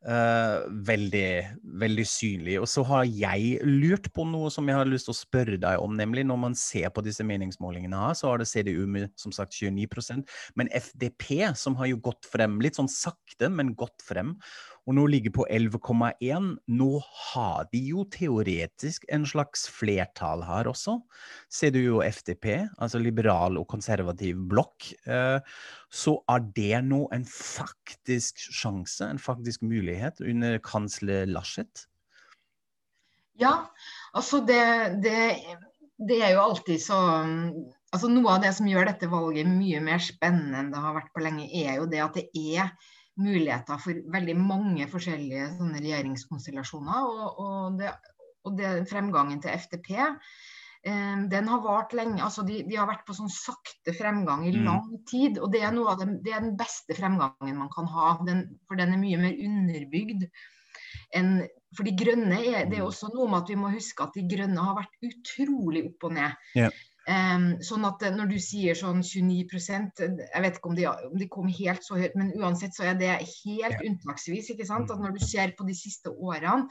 Uh, 0.00 0.64
veldig, 0.88 1.60
veldig 1.76 2.04
synlig. 2.08 2.54
Og 2.62 2.64
så 2.72 2.80
har 2.88 3.04
jeg 3.04 3.58
lurt 3.66 4.06
på 4.16 4.24
noe 4.24 4.48
som 4.52 4.68
jeg 4.70 4.78
har 4.78 4.88
lyst 4.88 5.10
til 5.10 5.12
å 5.12 5.18
spørre 5.18 5.58
deg 5.60 5.82
om. 5.82 5.92
Nemlig 5.98 6.24
når 6.24 6.38
man 6.40 6.56
ser 6.56 6.88
på 6.94 7.04
disse 7.04 7.26
meningsmålingene 7.28 8.00
her, 8.06 8.16
så 8.16 8.30
har 8.30 8.40
det 8.40 8.48
CDU 8.48 8.86
med 8.88 9.12
som 9.20 9.34
sagt 9.36 9.58
29% 9.58 10.24
men 10.56 10.70
FDP, 10.72 11.50
som 11.56 11.76
har 11.76 11.90
jo 11.90 12.00
gått 12.02 12.28
frem, 12.30 12.58
litt 12.64 12.78
sånn 12.80 12.90
sakte, 12.90 13.50
men 13.52 13.74
gått 13.78 14.04
frem, 14.06 14.34
og 14.88 14.96
nå 14.96 15.04
ligger 15.12 15.32
på 15.34 15.46
11,1. 15.52 16.46
Nå 16.72 16.90
har 17.04 17.68
de 17.72 17.82
jo 17.90 18.04
teoretisk 18.10 19.04
en 19.12 19.26
slags 19.28 19.66
flertall 19.70 20.44
her 20.46 20.70
også. 20.70 20.96
Ser 21.52 21.74
du 21.74 21.80
jo 21.82 22.00
FDP, 22.04 22.66
altså 22.80 23.00
liberal 23.02 23.58
og 23.60 23.68
konservativ 23.70 24.40
blokk, 24.50 24.90
eh, 25.06 25.38
så 25.90 26.16
er 26.32 26.46
det 26.56 26.82
nå 26.88 27.04
en 27.14 27.26
faktisk 27.28 28.40
sjanse, 28.48 29.06
en 29.06 29.20
faktisk 29.20 29.62
mulighet 29.66 30.22
under 30.24 30.58
kansler 30.64 31.28
Laschet? 31.30 31.86
Ja, 33.40 33.70
altså 34.12 34.42
det, 34.44 34.62
det, 35.04 35.18
det 35.96 36.22
er 36.22 36.34
jo 36.36 36.46
alltid 36.48 36.82
så 36.82 36.98
Altså 37.90 38.06
Noe 38.06 38.36
av 38.36 38.44
det 38.44 38.52
som 38.54 38.68
gjør 38.70 38.86
dette 38.86 39.08
valget 39.10 39.48
mye 39.50 39.80
mer 39.82 39.98
spennende 39.98 40.60
enn 40.60 40.68
det 40.70 40.78
har 40.78 40.94
vært 40.94 41.08
på 41.10 41.24
lenge, 41.24 41.48
er 41.50 41.80
jo 41.80 41.88
det 41.90 41.98
at 42.04 42.14
det 42.14 42.28
er 42.54 42.68
muligheter 43.20 43.80
for 43.82 44.00
veldig 44.14 44.36
mange 44.38 44.86
forskjellige 44.90 45.50
regjeringskonstellasjoner. 45.76 47.10
Og, 47.10 47.42
og, 47.44 47.78
det, 47.80 47.92
og 48.46 48.56
det, 48.58 48.72
fremgangen 48.90 49.42
til 49.42 49.54
FTP 49.56 49.92
eh, 50.00 51.18
den 51.32 51.50
har 51.52 51.64
vart 51.64 51.94
lenge. 51.96 52.22
altså 52.24 52.44
de, 52.46 52.62
de, 52.68 52.78
har 52.80 52.88
vært 52.90 53.06
på 53.08 53.16
sånn 53.16 53.32
sakte 53.32 53.94
fremgang 53.96 54.46
i 54.48 54.54
mm. 54.56 54.62
lang 54.66 54.88
tid. 55.10 55.40
Og 55.40 55.52
det 55.52 55.64
er, 55.64 55.74
noe 55.76 55.94
av 55.94 56.02
det, 56.02 56.20
det 56.26 56.34
er 56.34 56.46
den 56.46 56.56
beste 56.60 56.96
fremgangen 56.98 57.60
man 57.60 57.72
kan 57.74 57.90
ha. 57.92 58.14
Den, 58.26 58.46
for 58.68 58.80
den 58.80 58.96
er 58.96 59.02
mye 59.02 59.20
mer 59.20 59.44
underbygd 59.48 60.30
enn 61.14 61.40
for 61.76 61.86
de 61.86 61.92
grønne 61.94 62.38
er, 62.42 62.64
Det 62.70 62.80
er 62.80 62.86
også 62.86 63.12
noe 63.14 63.28
med 63.30 63.44
at 63.44 63.50
vi 63.52 63.58
må 63.58 63.70
huske 63.70 64.02
at 64.02 64.16
de 64.16 64.24
grønne 64.26 64.62
har 64.66 64.74
vært 64.78 65.06
utrolig 65.06 65.84
opp 65.86 66.08
og 66.08 66.16
ned. 66.16 66.48
Yeah. 66.58 66.74
Sånn 67.66 67.86
at 67.88 68.02
eh, 68.06 68.14
når 68.14 68.28
du 68.30 68.36
sier 68.42 68.76
sånn 68.78 69.00
29% 69.02 70.02
Jeg 70.04 70.42
vet 70.44 70.58
ikke 70.58 70.70
om 70.70 70.76
de, 70.78 70.86
om 70.86 71.16
de, 71.18 71.28
kom 71.32 71.48
helt 71.50 71.86
så 71.86 71.98
høyt, 71.98 72.14
men 72.18 72.34
uansett 72.38 72.76
så 72.76 72.86
er 72.90 72.98
det 73.00 73.12
helt 73.18 73.82
unntaksvis. 73.86 74.52
ikke 74.54 74.68
sant? 74.68 74.92
At 74.92 75.02
når 75.02 75.16
du 75.16 75.24
ser 75.24 75.56
på 75.58 75.66
de 75.66 75.74
siste 75.74 76.12
årene, 76.12 76.68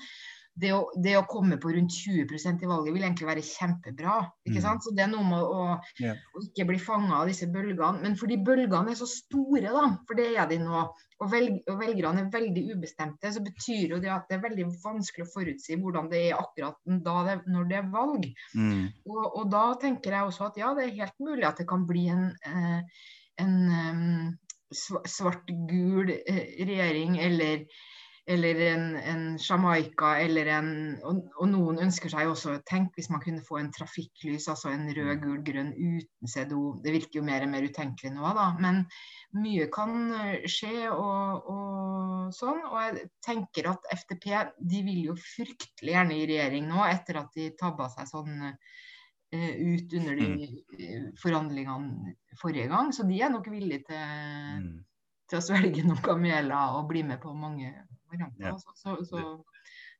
det 0.59 0.71
å, 0.75 0.79
det 0.99 1.13
å 1.17 1.25
komme 1.29 1.55
på 1.61 1.71
rundt 1.71 1.93
20% 1.95 2.63
i 2.65 2.67
valget 2.69 2.93
vil 2.95 3.03
egentlig 3.05 3.27
være 3.29 3.43
kjempebra. 3.45 4.15
ikke 4.47 4.59
Mm. 4.59 4.65
sant? 4.65 4.83
Så 4.83 4.91
det 4.95 5.05
er 5.05 5.11
noe 5.13 5.23
med 5.23 5.39
å, 5.43 5.79
Ja. 6.03 6.13
å 6.35 6.41
ikke 6.43 6.65
bli 6.67 6.79
fanga 6.83 7.21
av 7.21 7.27
disse 7.31 7.47
bølgene. 7.47 8.01
Men 8.01 8.15
fordi 8.19 8.37
bølgene 8.43 8.91
er 8.91 8.99
så 8.99 9.07
store, 9.07 9.61
da, 9.71 9.85
for 10.07 10.15
det 10.19 10.35
er 10.35 10.47
de 10.51 10.57
nå, 10.59 10.81
og, 11.21 11.31
velg, 11.31 11.61
og 11.67 11.79
velgerne 11.79 12.21
er 12.25 12.29
veldig 12.31 12.63
ubestemte, 12.75 13.31
så 13.35 13.41
betyr 13.43 13.89
jo 13.95 13.99
det 13.99 14.11
at 14.11 14.27
det 14.29 14.37
er 14.37 14.43
veldig 14.49 14.67
vanskelig 14.83 15.25
å 15.27 15.31
forutsi 15.33 15.75
hvordan 15.79 16.09
det 16.11 16.21
er 16.31 16.37
akkurat 16.39 16.75
det, 16.85 17.37
når 17.47 17.69
det 17.69 17.77
er 17.77 17.89
valg. 17.91 18.27
Mm. 18.55 18.85
Og, 19.05 19.23
og 19.35 19.49
da 19.51 19.65
tenker 19.81 20.11
jeg 20.15 20.27
også 20.29 20.47
at 20.47 20.57
ja, 20.61 20.73
det 20.75 20.85
er 20.87 20.97
helt 21.01 21.19
mulig 21.19 21.43
at 21.47 21.57
det 21.59 21.67
kan 21.67 21.85
bli 21.87 22.07
en, 22.07 22.29
en, 22.45 23.55
en 23.79 24.37
svart-gul 24.73 26.11
eh, 26.13 26.43
regjering 26.65 27.17
eller, 27.19 27.65
eller 28.29 28.59
en, 28.61 28.83
en 28.95 29.21
Jamaica 29.41 30.11
eller 30.21 30.49
en 30.53 30.67
og, 31.07 31.21
og 31.41 31.47
noen 31.49 31.79
ønsker 31.85 32.11
seg 32.13 32.29
også 32.29 32.59
Tenk 32.69 32.93
hvis 32.97 33.09
man 33.09 33.23
kunne 33.23 33.41
få 33.45 33.57
en 33.57 33.71
trafikklys, 33.73 34.45
altså 34.51 34.69
en 34.69 34.85
rød, 34.93 35.15
gul, 35.23 35.39
grønn 35.47 35.71
uten 35.73 36.29
CDO. 36.29 36.75
Det 36.83 36.93
virker 36.93 37.19
jo 37.19 37.25
mer 37.25 37.45
og 37.47 37.49
mer 37.53 37.65
utenkelig 37.65 38.11
nå, 38.13 38.27
da. 38.37 38.51
Men 38.61 38.83
mye 39.39 39.65
kan 39.73 39.95
eh, 40.19 40.45
skje 40.49 40.91
og, 40.93 41.49
og 41.49 42.35
sånn. 42.37 42.61
Og 42.69 42.77
jeg 42.83 43.07
tenker 43.25 43.71
at 43.73 43.89
FTP 43.97 44.29
de 44.59 44.83
vil 44.85 45.09
jo 45.09 45.17
fryktelig 45.17 45.95
gjerne 45.95 46.19
i 46.19 46.27
regjering 46.29 46.69
nå, 46.69 46.83
etter 46.85 47.23
at 47.23 47.33
de 47.33 47.49
tabba 47.57 47.89
seg 47.95 48.11
sånn 48.13 48.45
eh, 48.45 49.53
ut 49.57 49.97
under 49.97 50.21
de 50.21 50.29
eh, 50.77 51.09
forhandlingene 51.21 52.13
forrige 52.37 52.69
gang. 52.69 52.93
Så 52.93 53.09
de 53.09 53.17
er 53.25 53.33
nok 53.33 53.49
villige 53.49 53.87
til, 53.89 54.05
Mm. 54.59 54.83
til 55.29 55.37
å 55.39 55.45
svelge 55.45 55.83
noen 55.85 56.01
kameler 56.05 56.77
og 56.77 56.87
bli 56.89 57.03
med 57.05 57.21
på 57.21 57.33
mange 57.37 57.73
varianter. 58.11 58.51
Ja. 58.51 58.57
Så, 58.57 58.75
Så, 58.75 58.95
så 59.09 59.23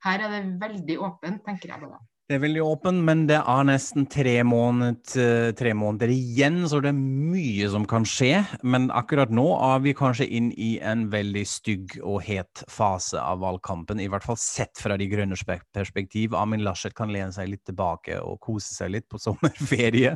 her 0.06 0.26
er 0.26 0.34
det 0.36 0.42
veldig 0.62 0.98
åpent, 1.06 1.44
tenker 1.46 1.74
jeg 1.74 1.84
bare. 1.84 2.00
Det 2.30 2.36
er 2.38 2.44
veldig 2.44 2.62
åpen, 2.62 2.98
men 3.02 3.24
det 3.26 3.40
er 3.42 3.64
nesten 3.66 4.04
tre, 4.06 4.36
måned, 4.46 5.00
eh, 5.18 5.50
tre 5.58 5.72
måneder 5.74 6.12
igjen, 6.14 6.60
så 6.70 6.78
det 6.78 6.92
er 6.92 6.98
mye 7.00 7.66
som 7.74 7.88
kan 7.90 8.04
skje. 8.06 8.44
Men 8.62 8.92
akkurat 8.94 9.32
nå 9.34 9.48
er 9.58 9.80
vi 9.82 9.96
kanskje 9.98 10.28
inn 10.38 10.52
i 10.54 10.76
en 10.78 11.08
veldig 11.10 11.42
stygg 11.50 11.96
og 12.04 12.22
het 12.28 12.62
fase 12.70 13.18
av 13.18 13.42
valgkampen. 13.42 13.98
I 13.98 14.06
hvert 14.14 14.28
fall 14.28 14.38
sett 14.38 14.78
fra 14.78 14.94
de 15.02 15.08
grønnes 15.10 15.42
perspektiv. 15.74 16.36
Amin 16.38 16.62
Laschet 16.62 16.94
kan 16.94 17.10
lene 17.10 17.34
seg 17.34 17.50
litt 17.50 17.64
tilbake 17.66 18.20
og 18.22 18.38
kose 18.46 18.76
seg 18.76 18.94
litt 18.94 19.10
på 19.10 19.18
sommerferie. 19.26 20.14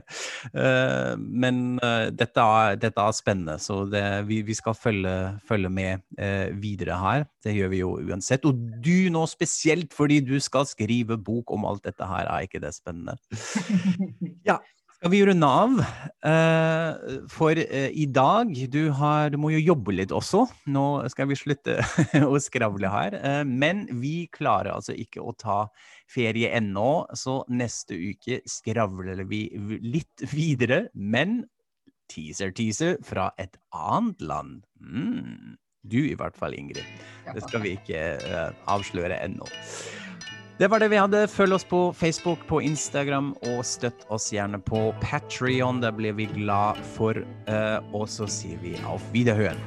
Eh, 0.53 1.17
men 1.17 1.79
eh, 1.81 2.11
dette, 2.13 2.45
er, 2.45 2.77
dette 2.77 3.07
er 3.07 3.17
spennende, 3.17 3.57
så 3.57 3.87
det, 3.89 4.05
vi, 4.29 4.43
vi 4.45 4.53
skal 4.53 4.77
følge, 4.77 5.15
følge 5.49 5.73
med 5.73 6.05
videre 6.61 6.93
her. 7.01 7.25
Det 7.41 7.57
gjør 7.57 7.73
vi 7.73 7.81
jo 7.81 7.91
uansett. 8.05 8.45
Og 8.45 8.61
du 8.85 9.09
nå 9.09 9.25
spesielt, 9.31 9.97
fordi 9.97 10.21
du 10.21 10.37
skal 10.37 10.69
skrive 10.69 11.17
bok 11.17 11.49
om 11.57 11.65
alt 11.65 11.87
dette 11.89 12.02
her, 12.09 12.29
er 12.29 12.47
ikke 12.47 12.63
det 12.63 12.73
spennende? 12.75 13.17
Ja, 14.49 14.59
skal 15.03 15.11
vi 15.11 15.25
runde 15.27 15.47
av? 15.51 15.79
Eh, 16.23 17.15
for 17.27 17.59
eh, 17.59 17.89
i 17.91 18.05
dag 18.07 18.53
du, 18.71 18.85
har, 18.95 19.33
du 19.33 19.35
må 19.35 19.49
jo 19.51 19.59
jobbe 19.59 19.91
litt 19.97 20.13
også. 20.15 20.45
Nå 20.71 20.83
skal 21.11 21.27
vi 21.27 21.35
slutte 21.35 21.75
å 22.23 22.39
skravle 22.39 22.87
her. 22.87 23.17
Eh, 23.19 23.41
men 23.43 23.81
vi 23.99 24.29
klarer 24.31 24.71
altså 24.71 24.95
ikke 24.95 25.19
å 25.19 25.33
ta 25.35 25.57
ferie 26.07 26.53
ennå, 26.55 27.03
så 27.19 27.41
neste 27.51 27.97
uke 27.99 28.39
skravler 28.47 29.25
vi 29.27 29.41
litt 29.83 30.23
videre. 30.31 30.85
Men 30.95 31.41
teaser, 32.07 32.55
teaser 32.55 32.95
fra 33.03 33.33
et 33.35 33.59
annet 33.75 34.23
land. 34.23 34.61
Mm. 34.79 35.59
Du 35.83 35.99
i 35.99 36.15
hvert 36.15 36.39
fall, 36.39 36.55
Ingrid. 36.55 36.87
Det 37.27 37.43
skal 37.43 37.67
vi 37.67 37.75
ikke 37.75 37.99
avsløre 38.71 39.19
ennå. 39.19 39.51
Det 40.57 40.67
var 40.67 40.79
det 40.79 40.87
vi 40.93 40.99
hadde. 41.01 41.27
Følg 41.27 41.53
oss 41.53 41.65
på 41.65 41.93
Facebook, 41.97 42.47
på 42.47 42.61
Instagram, 42.61 43.31
og 43.49 43.65
støtt 43.65 44.05
oss 44.13 44.29
gjerne 44.33 44.61
på 44.61 44.91
Patrion. 45.01 45.81
Det 45.81 45.91
blir 45.97 46.13
vi 46.13 46.29
glad 46.29 46.77
for. 46.93 47.17
Eh, 47.49 47.79
og 47.93 48.05
så 48.09 48.29
sier 48.29 48.61
vi 48.61 48.77
auf 48.85 49.01
Wiederhören. 49.15 49.59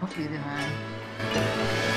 Auf 0.00 0.14
Wiederhören. 0.18 1.87